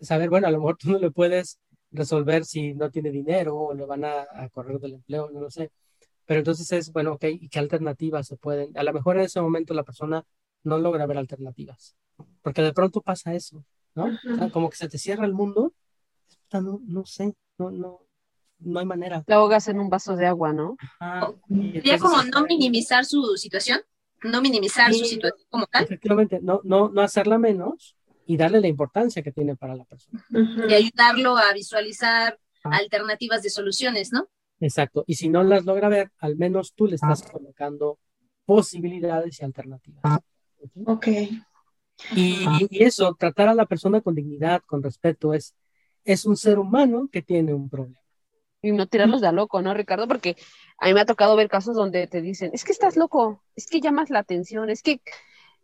saber, 0.00 0.28
bueno, 0.28 0.46
a 0.46 0.50
lo 0.50 0.58
mejor 0.58 0.76
tú 0.76 0.90
no 0.90 0.98
le 0.98 1.10
puedes 1.10 1.58
resolver 1.90 2.44
si 2.44 2.74
no 2.74 2.90
tiene 2.90 3.10
dinero 3.10 3.56
o 3.56 3.74
le 3.74 3.86
van 3.86 4.04
a, 4.04 4.26
correr 4.52 4.78
del 4.78 4.94
empleo, 4.94 5.30
no 5.30 5.40
lo 5.40 5.50
sé. 5.50 5.70
Pero 6.26 6.38
entonces 6.38 6.70
es, 6.72 6.92
bueno, 6.92 7.12
ok, 7.14 7.24
¿y 7.24 7.48
qué 7.48 7.58
alternativas 7.58 8.26
se 8.26 8.36
pueden? 8.36 8.76
A 8.76 8.82
lo 8.82 8.92
mejor 8.92 9.16
en 9.16 9.24
ese 9.24 9.40
momento 9.40 9.74
la 9.74 9.84
persona 9.84 10.24
no 10.64 10.78
logra 10.78 11.06
ver 11.06 11.18
alternativas, 11.18 11.96
porque 12.42 12.62
de 12.62 12.72
pronto 12.72 13.00
pasa 13.00 13.34
eso, 13.34 13.64
¿no? 13.94 14.06
como 14.52 14.70
que 14.70 14.76
se 14.76 14.88
te 14.88 14.98
cierra 14.98 15.26
el 15.26 15.34
mundo, 15.34 15.74
no, 16.52 16.80
no 16.84 17.04
sé, 17.04 17.34
no, 17.58 17.70
no, 17.70 18.06
no 18.60 18.78
hay 18.78 18.86
manera. 18.86 19.22
Te 19.22 19.32
ahogas 19.32 19.66
en 19.68 19.80
un 19.80 19.90
vaso 19.90 20.14
de 20.14 20.26
agua, 20.26 20.52
¿no? 20.52 20.76
Sería 21.48 21.98
como 21.98 22.22
no 22.22 22.44
minimizar 22.44 23.04
su 23.04 23.36
situación 23.36 23.80
no 24.24 24.40
minimizar 24.40 24.92
su 24.92 25.04
situación 25.04 25.46
como 25.48 25.66
tal. 25.66 25.84
Efectivamente, 25.84 26.40
no, 26.42 26.60
no, 26.64 26.88
no 26.88 27.02
hacerla 27.02 27.38
menos 27.38 27.96
y 28.26 28.36
darle 28.36 28.60
la 28.60 28.68
importancia 28.68 29.22
que 29.22 29.32
tiene 29.32 29.56
para 29.56 29.74
la 29.74 29.84
persona. 29.84 30.24
Y 30.68 30.74
ayudarlo 30.74 31.36
a 31.36 31.52
visualizar 31.52 32.38
ah. 32.64 32.70
alternativas 32.76 33.42
de 33.42 33.50
soluciones, 33.50 34.12
¿no? 34.12 34.28
Exacto. 34.60 35.04
Y 35.06 35.14
si 35.16 35.28
no 35.28 35.42
las 35.42 35.64
logra 35.64 35.88
ver, 35.88 36.10
al 36.18 36.36
menos 36.36 36.74
tú 36.74 36.86
le 36.86 36.94
estás 36.94 37.24
ah. 37.26 37.32
colocando 37.32 37.98
posibilidades 38.44 39.40
y 39.40 39.44
alternativas. 39.44 40.20
Ok. 40.86 41.08
Y, 42.14 42.44
y, 42.70 42.82
eso, 42.82 43.14
tratar 43.18 43.48
a 43.48 43.54
la 43.54 43.66
persona 43.66 44.00
con 44.00 44.14
dignidad, 44.14 44.62
con 44.66 44.82
respeto, 44.82 45.34
es, 45.34 45.54
es 46.04 46.24
un 46.24 46.36
ser 46.36 46.58
humano 46.58 47.08
que 47.10 47.22
tiene 47.22 47.54
un 47.54 47.68
problema. 47.68 48.01
Y 48.62 48.70
no 48.72 48.86
tirarlos 48.86 49.20
de 49.20 49.26
a 49.26 49.32
loco, 49.32 49.60
¿no, 49.60 49.74
Ricardo? 49.74 50.06
Porque 50.06 50.36
a 50.78 50.86
mí 50.86 50.94
me 50.94 51.00
ha 51.00 51.06
tocado 51.06 51.36
ver 51.36 51.48
casos 51.48 51.74
donde 51.74 52.06
te 52.06 52.22
dicen, 52.22 52.50
es 52.54 52.64
que 52.64 52.72
estás 52.72 52.96
loco, 52.96 53.42
es 53.56 53.66
que 53.66 53.80
llamas 53.80 54.08
la 54.08 54.20
atención, 54.20 54.70
es 54.70 54.82
que 54.82 55.00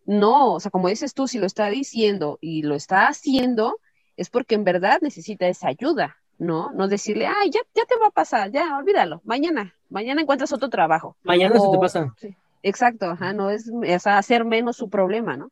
no, 0.04 0.54
o 0.54 0.60
sea, 0.60 0.70
como 0.70 0.88
dices 0.88 1.14
tú, 1.14 1.28
si 1.28 1.38
lo 1.38 1.46
está 1.46 1.68
diciendo 1.68 2.38
y 2.40 2.62
lo 2.62 2.74
está 2.74 3.06
haciendo, 3.06 3.78
es 4.16 4.30
porque 4.30 4.56
en 4.56 4.64
verdad 4.64 4.98
necesita 5.00 5.46
esa 5.46 5.68
ayuda, 5.68 6.16
¿no? 6.38 6.72
No 6.72 6.88
decirle, 6.88 7.26
ay, 7.26 7.50
ya, 7.50 7.60
ya 7.74 7.84
te 7.84 7.96
va 7.98 8.08
a 8.08 8.10
pasar, 8.10 8.50
ya, 8.50 8.76
olvídalo, 8.76 9.20
mañana, 9.24 9.74
mañana 9.88 10.22
encuentras 10.22 10.52
otro 10.52 10.68
trabajo. 10.68 11.16
Mañana 11.22 11.58
se 11.60 11.70
te 11.70 11.78
pasa. 11.78 12.14
exacto, 12.62 13.06
ajá, 13.06 13.32
no 13.32 13.50
es, 13.50 13.70
es, 13.84 14.06
hacer 14.06 14.44
menos 14.44 14.76
su 14.76 14.90
problema, 14.90 15.36
¿no? 15.36 15.50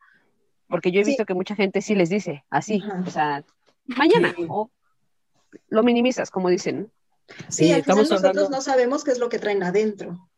Porque 0.68 0.90
yo 0.90 1.00
he 1.00 1.04
visto 1.04 1.26
que 1.26 1.34
mucha 1.34 1.54
gente 1.54 1.80
sí 1.80 1.94
les 1.94 2.08
dice 2.08 2.44
así, 2.50 2.82
o 3.06 3.10
sea, 3.10 3.44
mañana, 3.84 4.34
o 4.48 4.68
lo 5.68 5.82
minimizas, 5.84 6.30
como 6.30 6.48
dicen. 6.48 6.90
Sí, 7.48 7.70
estamos 7.70 8.10
nosotros 8.10 8.50
no 8.50 8.60
sabemos 8.60 9.04
qué 9.04 9.10
es 9.10 9.18
lo 9.18 9.28
que 9.28 9.38
traen 9.38 9.62
adentro. 9.62 10.28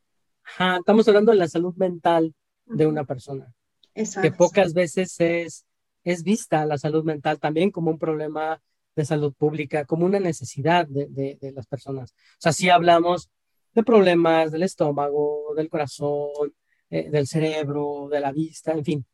Ajá, 0.44 0.78
estamos 0.78 1.06
hablando 1.08 1.32
de 1.32 1.38
la 1.38 1.48
salud 1.48 1.74
mental 1.76 2.34
de 2.64 2.86
una 2.86 3.04
persona. 3.04 3.52
Exacto. 3.94 4.28
Que 4.28 4.36
pocas 4.36 4.72
veces 4.72 5.14
es, 5.18 5.66
es 6.04 6.22
vista 6.22 6.64
la 6.64 6.78
salud 6.78 7.04
mental 7.04 7.38
también 7.38 7.70
como 7.70 7.90
un 7.90 7.98
problema 7.98 8.60
de 8.98 9.04
salud 9.04 9.32
pública, 9.32 9.84
como 9.84 10.06
una 10.06 10.18
necesidad 10.18 10.86
de, 10.88 11.38
las 11.54 11.66
personas. 11.66 12.12
O 12.12 12.40
sea, 12.40 12.52
si 12.52 12.68
hablamos 12.68 13.30
de 13.72 13.84
problemas 13.84 14.50
del 14.50 14.64
estómago, 14.64 15.54
del 15.56 15.68
corazón, 15.68 16.54
eh, 16.90 17.08
del 17.10 17.26
cerebro, 17.26 18.08
de 18.10 18.20
la 18.20 18.32
vista, 18.32 18.72
en 18.72 18.84
fin. 18.84 19.06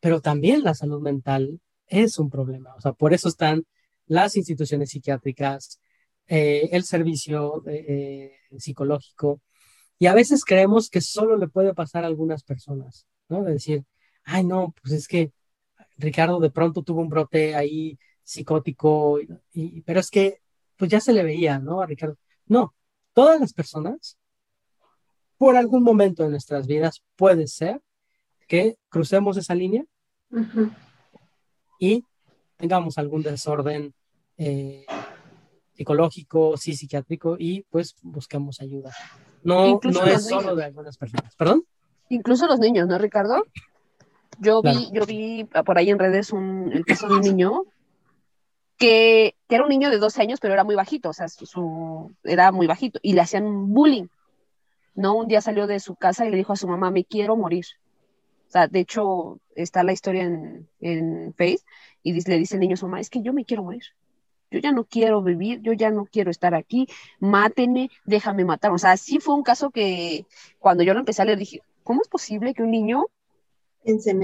Pero 0.00 0.20
también 0.20 0.62
la 0.62 0.74
salud 0.74 1.02
mental 1.02 1.60
es 1.86 2.18
un 2.18 2.30
problema. 2.30 2.74
O 2.76 2.80
sea, 2.80 2.92
por 2.92 3.12
eso 3.12 3.28
están 3.28 3.66
las 4.06 4.36
instituciones 4.36 4.90
psiquiátricas, 4.90 5.80
eh, 6.28 6.68
el 6.72 6.84
servicio 6.84 7.62
eh, 7.66 8.32
psicológico. 8.58 9.40
Y 9.98 10.06
a 10.06 10.14
veces 10.14 10.44
creemos 10.44 10.90
que 10.90 11.00
solo 11.00 11.36
le 11.36 11.48
puede 11.48 11.74
pasar 11.74 12.04
a 12.04 12.06
algunas 12.06 12.44
personas, 12.44 13.06
¿no? 13.28 13.42
De 13.42 13.52
decir, 13.52 13.84
ay, 14.24 14.44
no, 14.44 14.74
pues 14.80 14.94
es 14.94 15.08
que 15.08 15.32
Ricardo 15.96 16.38
de 16.38 16.50
pronto 16.50 16.82
tuvo 16.82 17.00
un 17.00 17.08
brote 17.08 17.54
ahí 17.56 17.98
psicótico, 18.22 19.18
y, 19.52 19.80
pero 19.82 20.00
es 20.00 20.10
que, 20.10 20.42
pues 20.76 20.90
ya 20.90 21.00
se 21.00 21.12
le 21.12 21.24
veía, 21.24 21.58
¿no? 21.58 21.80
A 21.80 21.86
Ricardo. 21.86 22.16
No, 22.46 22.74
todas 23.14 23.40
las 23.40 23.52
personas, 23.52 24.18
por 25.38 25.56
algún 25.56 25.82
momento 25.82 26.22
de 26.22 26.30
nuestras 26.30 26.66
vidas, 26.66 27.02
puede 27.16 27.46
ser 27.46 27.80
que 28.46 28.76
crucemos 28.88 29.36
esa 29.36 29.54
línea 29.54 29.84
y 31.80 32.04
tengamos 32.56 32.98
algún 32.98 33.22
desorden 33.22 33.94
eh, 34.36 34.84
psicológico, 35.78 36.56
sí, 36.56 36.74
psiquiátrico, 36.74 37.36
y 37.38 37.62
pues 37.70 37.94
busquemos 38.02 38.60
ayuda. 38.60 38.92
No, 39.44 39.80
no 39.80 40.04
es 40.06 40.26
solo 40.26 40.56
de 40.56 40.64
algunas 40.64 40.98
personas. 40.98 41.36
¿Perdón? 41.36 41.64
Incluso 42.08 42.48
los 42.48 42.58
niños, 42.58 42.88
¿no, 42.88 42.98
Ricardo? 42.98 43.44
Yo 44.40 44.60
vi, 44.60 44.90
yo 44.92 45.06
vi 45.06 45.44
por 45.44 45.78
ahí 45.78 45.90
en 45.90 46.00
redes 46.00 46.32
un, 46.32 46.72
el 46.72 46.84
caso 46.84 47.06
de 47.06 47.14
un 47.14 47.20
niño 47.20 47.62
que, 48.76 49.36
era 49.48 49.62
un 49.62 49.68
niño 49.68 49.88
de 49.90 49.98
12 49.98 50.20
años, 50.20 50.40
pero 50.40 50.54
era 50.54 50.64
muy 50.64 50.74
bajito, 50.74 51.10
o 51.10 51.12
sea, 51.12 51.28
su, 51.28 52.12
era 52.24 52.50
muy 52.50 52.66
bajito, 52.66 52.98
y 53.00 53.12
le 53.12 53.20
hacían 53.20 53.72
bullying. 53.72 54.08
¿no? 54.96 55.14
Un 55.14 55.28
día 55.28 55.40
salió 55.40 55.68
de 55.68 55.78
su 55.78 55.94
casa 55.94 56.26
y 56.26 56.30
le 56.30 56.36
dijo 56.36 56.52
a 56.52 56.56
su 56.56 56.66
mamá, 56.66 56.90
me 56.90 57.04
quiero 57.04 57.36
morir. 57.36 57.66
O 58.48 58.50
sea, 58.50 58.66
de 58.66 58.80
hecho, 58.80 59.38
está 59.54 59.84
la 59.84 59.92
historia 59.92 60.24
en, 60.24 60.68
en 60.80 61.34
Face, 61.34 61.60
y 62.02 62.20
le 62.28 62.36
dice 62.36 62.56
el 62.56 62.60
niño 62.60 62.74
a 62.74 62.78
su 62.78 62.86
mamá, 62.86 62.98
es 62.98 63.10
que 63.10 63.22
yo 63.22 63.32
me 63.32 63.44
quiero 63.44 63.62
morir. 63.62 63.84
Yo 64.50 64.58
ya 64.60 64.72
no 64.72 64.84
quiero 64.84 65.22
vivir, 65.22 65.60
yo 65.62 65.72
ya 65.72 65.90
no 65.90 66.06
quiero 66.06 66.30
estar 66.30 66.54
aquí, 66.54 66.86
mátenme, 67.20 67.90
déjame 68.04 68.44
matar. 68.44 68.72
O 68.72 68.78
sea, 68.78 68.96
sí 68.96 69.18
fue 69.20 69.34
un 69.34 69.42
caso 69.42 69.70
que 69.70 70.26
cuando 70.58 70.82
yo 70.82 70.94
lo 70.94 71.00
empecé 71.00 71.22
a 71.22 71.24
leer 71.26 71.38
dije, 71.38 71.62
¿cómo 71.82 72.02
es 72.02 72.08
posible 72.08 72.54
que 72.54 72.62
un 72.62 72.70
niño 72.70 73.06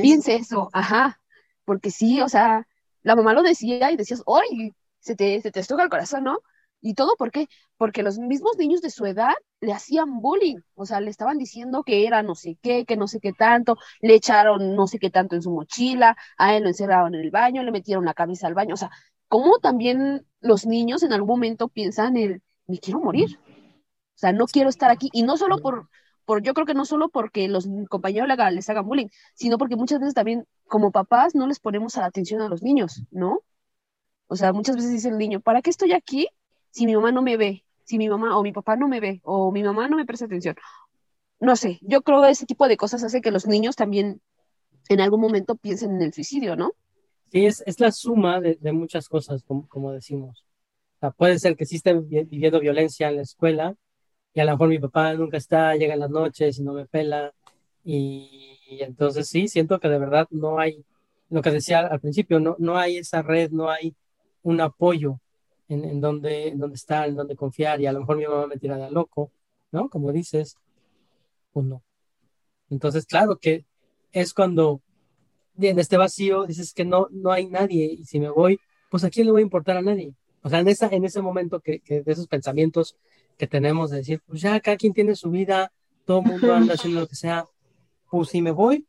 piense 0.01 0.35
eso? 0.37 0.69
Ajá, 0.73 1.21
porque 1.65 1.91
sí, 1.91 2.21
o 2.21 2.29
sea, 2.29 2.67
la 3.03 3.17
mamá 3.17 3.35
lo 3.35 3.43
decía 3.43 3.91
y 3.93 3.97
decías, 3.97 4.23
¡ay! 4.27 4.73
Se 5.01 5.15
te, 5.17 5.41
se 5.43 5.51
te 5.51 5.61
estuca 5.61 5.83
el 5.83 5.91
corazón, 5.91 6.25
¿no? 6.25 6.39
Y 6.81 6.95
todo, 6.95 7.17
¿por 7.17 7.31
qué? 7.31 7.49
Porque 7.79 8.03
los 8.03 8.19
mismos 8.19 8.57
niños 8.59 8.83
de 8.83 8.91
su 8.91 9.07
edad 9.07 9.33
le 9.61 9.73
hacían 9.73 10.21
bullying, 10.21 10.59
o 10.75 10.85
sea, 10.85 11.01
le 11.01 11.11
estaban 11.11 11.39
diciendo 11.39 11.83
que 11.83 12.07
era 12.07 12.23
no 12.23 12.35
sé 12.35 12.59
qué, 12.63 12.85
que 12.85 12.97
no 12.97 13.09
sé 13.09 13.21
qué 13.21 13.33
tanto, 13.33 13.79
le 14.01 14.15
echaron 14.15 14.77
no 14.77 14.87
sé 14.87 14.99
qué 14.99 15.11
tanto 15.11 15.35
en 15.35 15.43
su 15.43 15.51
mochila, 15.51 16.17
a 16.37 16.55
él 16.55 16.63
lo 16.65 16.69
encerraron 16.69 17.15
en 17.15 17.23
el 17.23 17.31
baño, 17.31 17.63
le 17.63 17.73
metieron 17.73 18.05
la 18.05 18.13
cabeza 18.15 18.47
al 18.47 18.55
baño, 18.55 18.75
o 18.75 18.77
sea, 18.77 18.91
¿cómo 19.29 19.59
también 19.59 20.27
los 20.41 20.67
niños 20.67 21.03
en 21.03 21.13
algún 21.13 21.29
momento 21.29 21.69
piensan 21.69 22.17
el, 22.17 22.43
me 22.67 22.79
quiero 22.79 23.01
morir? 23.01 23.39
O 23.39 24.19
sea, 24.19 24.33
no 24.33 24.47
quiero 24.47 24.69
estar 24.69 24.91
aquí, 24.91 25.09
y 25.13 25.23
no 25.23 25.37
solo 25.37 25.59
por, 25.59 25.89
por 26.25 26.43
yo 26.43 26.55
creo 26.55 26.67
que 26.67 26.75
no 26.75 26.85
solo 26.85 27.09
porque 27.09 27.49
los 27.49 27.69
compañeros 27.89 28.29
les 28.53 28.71
hagan 28.71 28.87
bullying, 28.87 29.09
sino 29.35 29.59
porque 29.59 29.77
muchas 29.77 30.01
veces 30.01 30.15
también 30.15 30.47
como 30.67 30.93
papás 30.93 31.35
no 31.35 31.47
les 31.47 31.61
ponemos 31.61 31.97
la 31.97 32.07
atención 32.07 32.41
a 32.41 32.49
los 32.49 32.63
niños, 32.63 33.03
¿no? 33.11 33.41
O 34.27 34.37
sea, 34.37 34.53
muchas 34.53 34.77
veces 34.77 34.91
dice 34.91 35.09
el 35.09 35.19
niño, 35.19 35.41
¿para 35.41 35.63
qué 35.63 35.71
estoy 35.71 35.93
aquí 35.93 36.29
si 36.71 36.87
mi 36.87 36.95
mamá 36.95 37.13
no 37.13 37.23
me 37.23 37.37
ve? 37.37 37.65
Si 37.85 37.99
mi 37.99 38.09
mamá 38.09 38.37
o 38.39 38.43
mi 38.43 38.53
papá 38.53 38.77
no 38.77 38.89
me 38.89 39.01
ve 39.01 39.21
o 39.25 39.53
mi 39.53 39.63
mamá 39.63 39.89
no 39.89 39.97
me 39.97 40.07
presta 40.07 40.25
atención. 40.25 40.57
No 41.41 41.57
sé, 41.57 41.79
yo 41.83 42.03
creo 42.03 42.23
que 42.23 42.31
ese 42.31 42.47
tipo 42.47 42.69
de 42.69 42.77
cosas 42.77 43.05
hace 43.05 43.21
que 43.21 43.31
los 43.31 43.47
niños 43.47 43.77
también 43.77 44.23
en 44.89 45.01
algún 45.01 45.21
momento 45.21 45.57
piensen 45.57 45.97
en 45.97 46.03
el 46.03 46.13
suicidio, 46.13 46.57
¿no? 46.57 46.73
Sí, 47.31 47.47
es, 47.47 47.63
es 47.67 47.81
la 47.81 47.91
suma 47.91 48.41
de, 48.41 48.73
muchas 48.73 49.09
cosas, 49.09 49.43
como, 49.45 49.93
decimos. 49.93 50.45
Puede 51.17 51.39
ser 51.39 51.57
que 51.57 51.67
sí 51.67 51.77
estén 51.77 52.09
viviendo 52.09 52.61
violencia 52.61 53.09
en 53.09 53.17
la 53.17 53.23
escuela, 53.23 53.77
y 54.33 54.41
a 54.41 54.45
lo 54.45 54.53
mejor 54.53 54.69
mi 54.69 54.79
papá 54.79 55.15
nunca 55.15 55.37
está, 55.37 55.77
llega 55.77 55.95
en 55.95 56.01
las 56.01 56.11
noches 56.11 56.59
y 56.59 56.63
no 56.63 56.73
me 56.73 56.87
pela. 56.87 57.33
Y, 57.85 58.59
entonces 58.81 59.29
sí, 59.29 59.49
siento 59.49 59.79
que 59.81 59.89
de 59.89 59.99
verdad 59.99 60.27
no 60.31 60.59
hay, 60.59 60.85
lo 61.31 61.43
que 61.43 61.51
decía 61.51 61.81
al 61.81 62.01
principio, 62.01 62.41
no, 62.41 62.57
no 62.59 62.77
hay 62.79 62.99
esa 62.99 63.23
red, 63.23 63.51
no 63.51 63.71
hay 63.71 63.95
un 64.43 64.61
apoyo 64.61 65.21
en, 65.69 65.85
en, 65.85 66.01
donde, 66.01 66.49
en 66.49 66.59
donde 66.59 66.77
estar, 66.77 67.09
en 67.09 67.17
donde 67.17 67.37
confiar. 67.37 67.81
Y 67.81 67.87
a 67.87 67.93
lo 67.93 68.01
mejor 68.01 68.17
mi 68.17 68.27
mamá 68.27 68.47
me 68.47 68.59
tira 68.59 68.77
de 68.77 68.91
loco, 68.91 69.31
¿no? 69.73 69.89
Como 69.89 70.13
dices, 70.13 70.57
pues 71.53 71.67
no. 71.67 71.83
Entonces, 72.71 73.07
claro 73.07 73.37
que 73.37 73.65
es 74.13 74.35
cuando 74.35 74.81
en 75.61 75.79
este 75.79 75.97
vacío 75.97 76.47
dices 76.47 76.73
que 76.73 76.85
no, 76.85 77.09
no 77.11 77.31
hay 77.33 77.47
nadie 77.47 77.85
y 77.87 78.05
si 78.05 78.21
me 78.21 78.29
voy, 78.29 78.59
pues 78.91 79.05
a 79.05 79.11
quién 79.11 79.27
le 79.27 79.33
voy 79.33 79.41
a 79.41 79.45
importar 79.45 79.77
a 79.77 79.83
nadie. 79.83 80.15
O 80.43 80.49
sea, 80.49 80.61
en, 80.61 80.69
esa, 80.69 80.89
en 80.89 81.05
ese 81.05 81.23
momento 81.23 81.61
que, 81.61 81.81
que 81.81 82.03
de 82.03 82.13
esos 82.13 82.27
pensamientos 82.27 82.97
que 83.39 83.47
tenemos 83.47 83.91
de 83.91 83.99
decir, 83.99 84.23
pues 84.27 84.41
ya 84.41 84.61
cada 84.61 84.77
quien 84.77 84.93
tiene 84.93 85.15
su 85.15 85.31
vida, 85.31 85.73
todo 86.05 86.21
el 86.21 86.27
mundo 86.27 86.55
anda 86.55 86.75
haciendo 86.75 87.01
lo 87.01 87.07
que 87.07 87.17
sea, 87.17 87.47
pues 88.11 88.29
si 88.29 88.43
me 88.43 88.51
voy, 88.51 88.87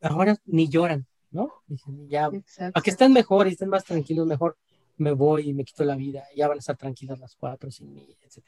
ahora 0.00 0.36
ni 0.46 0.68
lloran, 0.68 1.06
¿no? 1.30 1.52
Dicen, 1.66 2.08
ya, 2.08 2.30
a 2.74 2.80
que 2.80 2.90
estén 2.90 3.12
mejor 3.12 3.48
y 3.48 3.52
estén 3.52 3.68
más 3.68 3.84
tranquilos, 3.84 4.26
mejor 4.26 4.56
me 4.96 5.12
voy 5.12 5.48
y 5.48 5.54
me 5.54 5.64
quito 5.64 5.84
la 5.84 5.96
vida, 5.96 6.24
ya 6.36 6.46
van 6.46 6.58
a 6.58 6.60
estar 6.60 6.76
tranquilas 6.76 7.18
las 7.18 7.34
cuatro 7.34 7.70
sin 7.70 7.92
mí, 7.92 8.16
etc. 8.22 8.44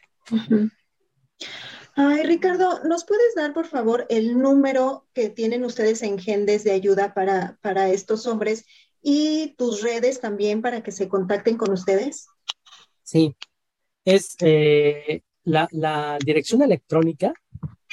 Ay, 1.95 2.23
Ricardo, 2.23 2.83
¿nos 2.85 3.05
puedes 3.05 3.35
dar, 3.35 3.53
por 3.53 3.67
favor, 3.67 4.07
el 4.09 4.39
número 4.39 5.05
que 5.13 5.29
tienen 5.29 5.63
ustedes 5.65 6.03
en 6.03 6.19
Gendes 6.19 6.65
de 6.65 6.73
ayuda 6.73 7.13
para, 7.13 7.59
para 7.61 7.91
estos 7.91 8.27
hombres 8.27 8.65
y 9.03 9.55
tus 9.59 9.83
redes 9.83 10.19
también 10.21 10.63
para 10.63 10.83
que 10.83 10.91
se 10.91 11.09
contacten 11.09 11.59
con 11.59 11.71
ustedes? 11.73 12.29
Sí, 13.03 13.37
es 14.05 14.37
eh, 14.41 15.21
la, 15.45 16.19
dirección 16.25 16.63
electrónica 16.63 17.35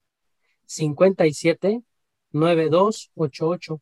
57 0.66 1.84
9288. 2.32 3.82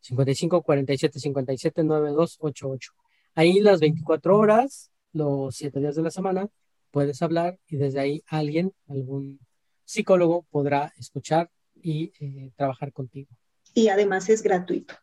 5547 0.00 1.20
57 1.20 1.84
9288. 1.84 2.92
Ahí 3.34 3.60
las 3.60 3.80
24 3.80 4.36
horas, 4.36 4.90
los 5.12 5.56
7 5.56 5.80
días 5.80 5.96
de 5.96 6.02
la 6.02 6.10
semana, 6.10 6.48
puedes 6.90 7.22
hablar 7.22 7.58
y 7.68 7.76
desde 7.76 8.00
ahí 8.00 8.22
alguien, 8.26 8.72
algún 8.88 9.40
psicólogo 9.84 10.46
podrá 10.50 10.92
escuchar 10.98 11.50
y 11.82 12.12
eh, 12.20 12.50
trabajar 12.56 12.92
contigo. 12.92 13.28
Y 13.74 13.88
además 13.88 14.28
es 14.28 14.42
gratuito. 14.42 14.94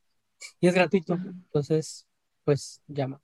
Y 0.59 0.67
es 0.67 0.73
gratuito, 0.73 1.13
entonces, 1.13 2.05
pues 2.43 2.81
llama. 2.87 3.21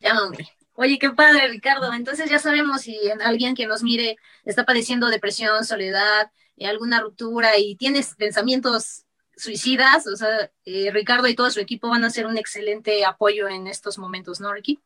Llámame. 0.00 0.48
Oye, 0.74 0.98
qué 0.98 1.10
padre, 1.10 1.48
Ricardo. 1.48 1.92
Entonces 1.92 2.28
ya 2.30 2.38
sabemos 2.38 2.82
si 2.82 2.98
alguien 3.24 3.54
que 3.54 3.66
nos 3.66 3.82
mire 3.82 4.16
está 4.44 4.64
padeciendo 4.64 5.08
depresión, 5.08 5.64
soledad, 5.64 6.30
eh, 6.56 6.66
alguna 6.66 7.00
ruptura 7.00 7.58
y 7.58 7.76
tienes 7.76 8.14
pensamientos 8.14 9.04
suicidas, 9.36 10.06
o 10.06 10.16
sea, 10.16 10.50
eh, 10.64 10.90
Ricardo 10.90 11.28
y 11.28 11.34
todo 11.34 11.50
su 11.50 11.60
equipo 11.60 11.88
van 11.88 12.04
a 12.04 12.10
ser 12.10 12.26
un 12.26 12.38
excelente 12.38 13.04
apoyo 13.04 13.48
en 13.48 13.66
estos 13.66 13.98
momentos, 13.98 14.40
¿no, 14.40 14.52
Ricky? 14.52 14.80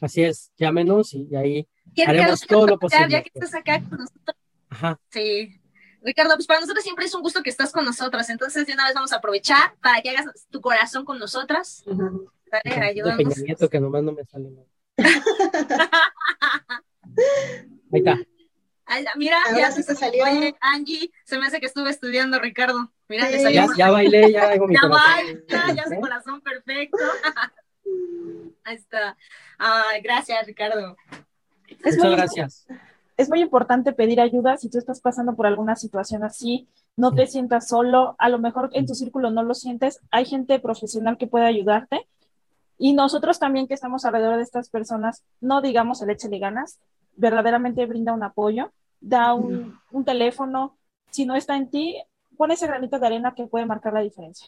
Así 0.00 0.22
es, 0.22 0.52
llámenos 0.56 1.14
y 1.14 1.34
ahí 1.36 1.68
haremos 2.06 2.40
todo 2.42 2.66
lo 2.66 2.78
posible. 2.78 3.08
Ya 3.08 3.22
que 3.22 3.30
estás 3.32 3.54
acá 3.54 3.80
con 3.80 3.98
nosotros. 3.98 4.36
Ajá. 4.68 5.00
Sí. 5.10 5.60
Ricardo, 6.06 6.36
pues 6.36 6.46
para 6.46 6.60
nosotros 6.60 6.84
siempre 6.84 7.04
es 7.04 7.12
un 7.14 7.20
gusto 7.20 7.42
que 7.42 7.50
estás 7.50 7.72
con 7.72 7.84
nosotras, 7.84 8.30
entonces 8.30 8.64
de 8.64 8.74
una 8.74 8.84
vez 8.84 8.94
vamos 8.94 9.12
a 9.12 9.16
aprovechar 9.16 9.74
para 9.82 10.00
que 10.00 10.10
hagas 10.10 10.46
tu 10.50 10.60
corazón 10.60 11.04
con 11.04 11.18
nosotras. 11.18 11.82
Dale, 11.84 12.86
ayúdanos. 12.86 13.34
que 13.68 13.80
nomás 13.80 14.04
no 14.04 14.12
me 14.12 14.24
sale 14.24 14.50
Ahí 17.90 19.00
está. 19.00 19.12
mira, 19.16 19.38
ya 19.56 19.72
se 19.72 19.82
salió. 19.82 20.24
Angie, 20.60 21.10
se 21.24 21.38
me 21.38 21.46
hace 21.46 21.58
que 21.58 21.66
estuve 21.66 21.90
estudiando, 21.90 22.38
Ricardo. 22.38 22.92
Mira, 23.08 23.28
Ya, 23.28 23.66
ya, 23.76 23.90
bailé, 23.90 24.30
ya 24.30 24.50
hago 24.50 24.68
mi 24.68 24.76
ya 24.80 24.86
Baila, 24.86 25.74
ya 25.74 25.84
su 25.88 26.00
corazón 26.00 26.40
perfecto. 26.40 26.98
Ahí 28.62 28.76
está. 28.76 29.16
Ay, 29.58 30.02
gracias, 30.02 30.46
Ricardo. 30.46 30.96
Muchas 31.84 31.96
gracias. 31.96 32.64
Es 33.16 33.30
muy 33.30 33.40
importante 33.40 33.92
pedir 33.92 34.20
ayuda 34.20 34.58
si 34.58 34.68
tú 34.68 34.78
estás 34.78 35.00
pasando 35.00 35.34
por 35.34 35.46
alguna 35.46 35.74
situación 35.76 36.22
así. 36.22 36.68
No 36.96 37.14
te 37.14 37.26
sientas 37.26 37.68
solo. 37.68 38.14
A 38.18 38.28
lo 38.28 38.38
mejor 38.38 38.70
en 38.72 38.86
tu 38.86 38.94
círculo 38.94 39.30
no 39.30 39.42
lo 39.42 39.54
sientes. 39.54 40.00
Hay 40.10 40.26
gente 40.26 40.58
profesional 40.60 41.16
que 41.16 41.26
puede 41.26 41.46
ayudarte. 41.46 42.06
Y 42.78 42.92
nosotros 42.92 43.38
también 43.38 43.68
que 43.68 43.74
estamos 43.74 44.04
alrededor 44.04 44.36
de 44.36 44.42
estas 44.42 44.68
personas, 44.68 45.24
no 45.40 45.62
digamos 45.62 46.02
el 46.02 46.10
échale 46.10 46.38
ganas, 46.38 46.78
verdaderamente 47.16 47.86
brinda 47.86 48.12
un 48.12 48.22
apoyo, 48.22 48.70
da 49.00 49.32
un, 49.32 49.78
un 49.90 50.04
teléfono. 50.04 50.76
Si 51.10 51.24
no 51.24 51.36
está 51.36 51.56
en 51.56 51.70
ti, 51.70 51.96
pone 52.36 52.52
ese 52.52 52.66
granito 52.66 52.98
de 52.98 53.06
arena 53.06 53.34
que 53.34 53.46
puede 53.46 53.64
marcar 53.64 53.94
la 53.94 54.00
diferencia. 54.00 54.46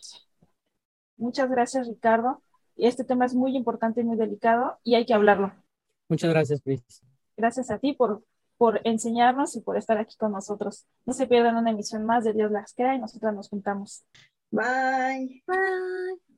Muchas 1.16 1.50
gracias, 1.50 1.88
Ricardo. 1.88 2.42
Este 2.76 3.02
tema 3.02 3.24
es 3.24 3.34
muy 3.34 3.56
importante 3.56 4.02
y 4.02 4.04
muy 4.04 4.16
delicado 4.16 4.78
y 4.84 4.94
hay 4.94 5.06
que 5.06 5.14
hablarlo. 5.14 5.52
Muchas 6.08 6.30
gracias, 6.30 6.60
Cris. 6.60 7.02
Gracias 7.36 7.70
a 7.70 7.78
ti 7.78 7.92
por, 7.92 8.22
por 8.58 8.80
enseñarnos 8.84 9.56
y 9.56 9.60
por 9.60 9.78
estar 9.78 9.96
aquí 9.96 10.16
con 10.16 10.32
nosotros. 10.32 10.86
No 11.06 11.14
se 11.14 11.26
pierdan 11.26 11.56
una 11.56 11.70
emisión 11.70 12.04
más 12.04 12.24
de 12.24 12.34
Dios 12.34 12.50
las 12.50 12.74
crea 12.74 12.94
y 12.94 12.98
nosotras 12.98 13.34
nos 13.34 13.48
juntamos. 13.48 14.04
Bye. 14.50 15.42
Bye. 15.46 16.28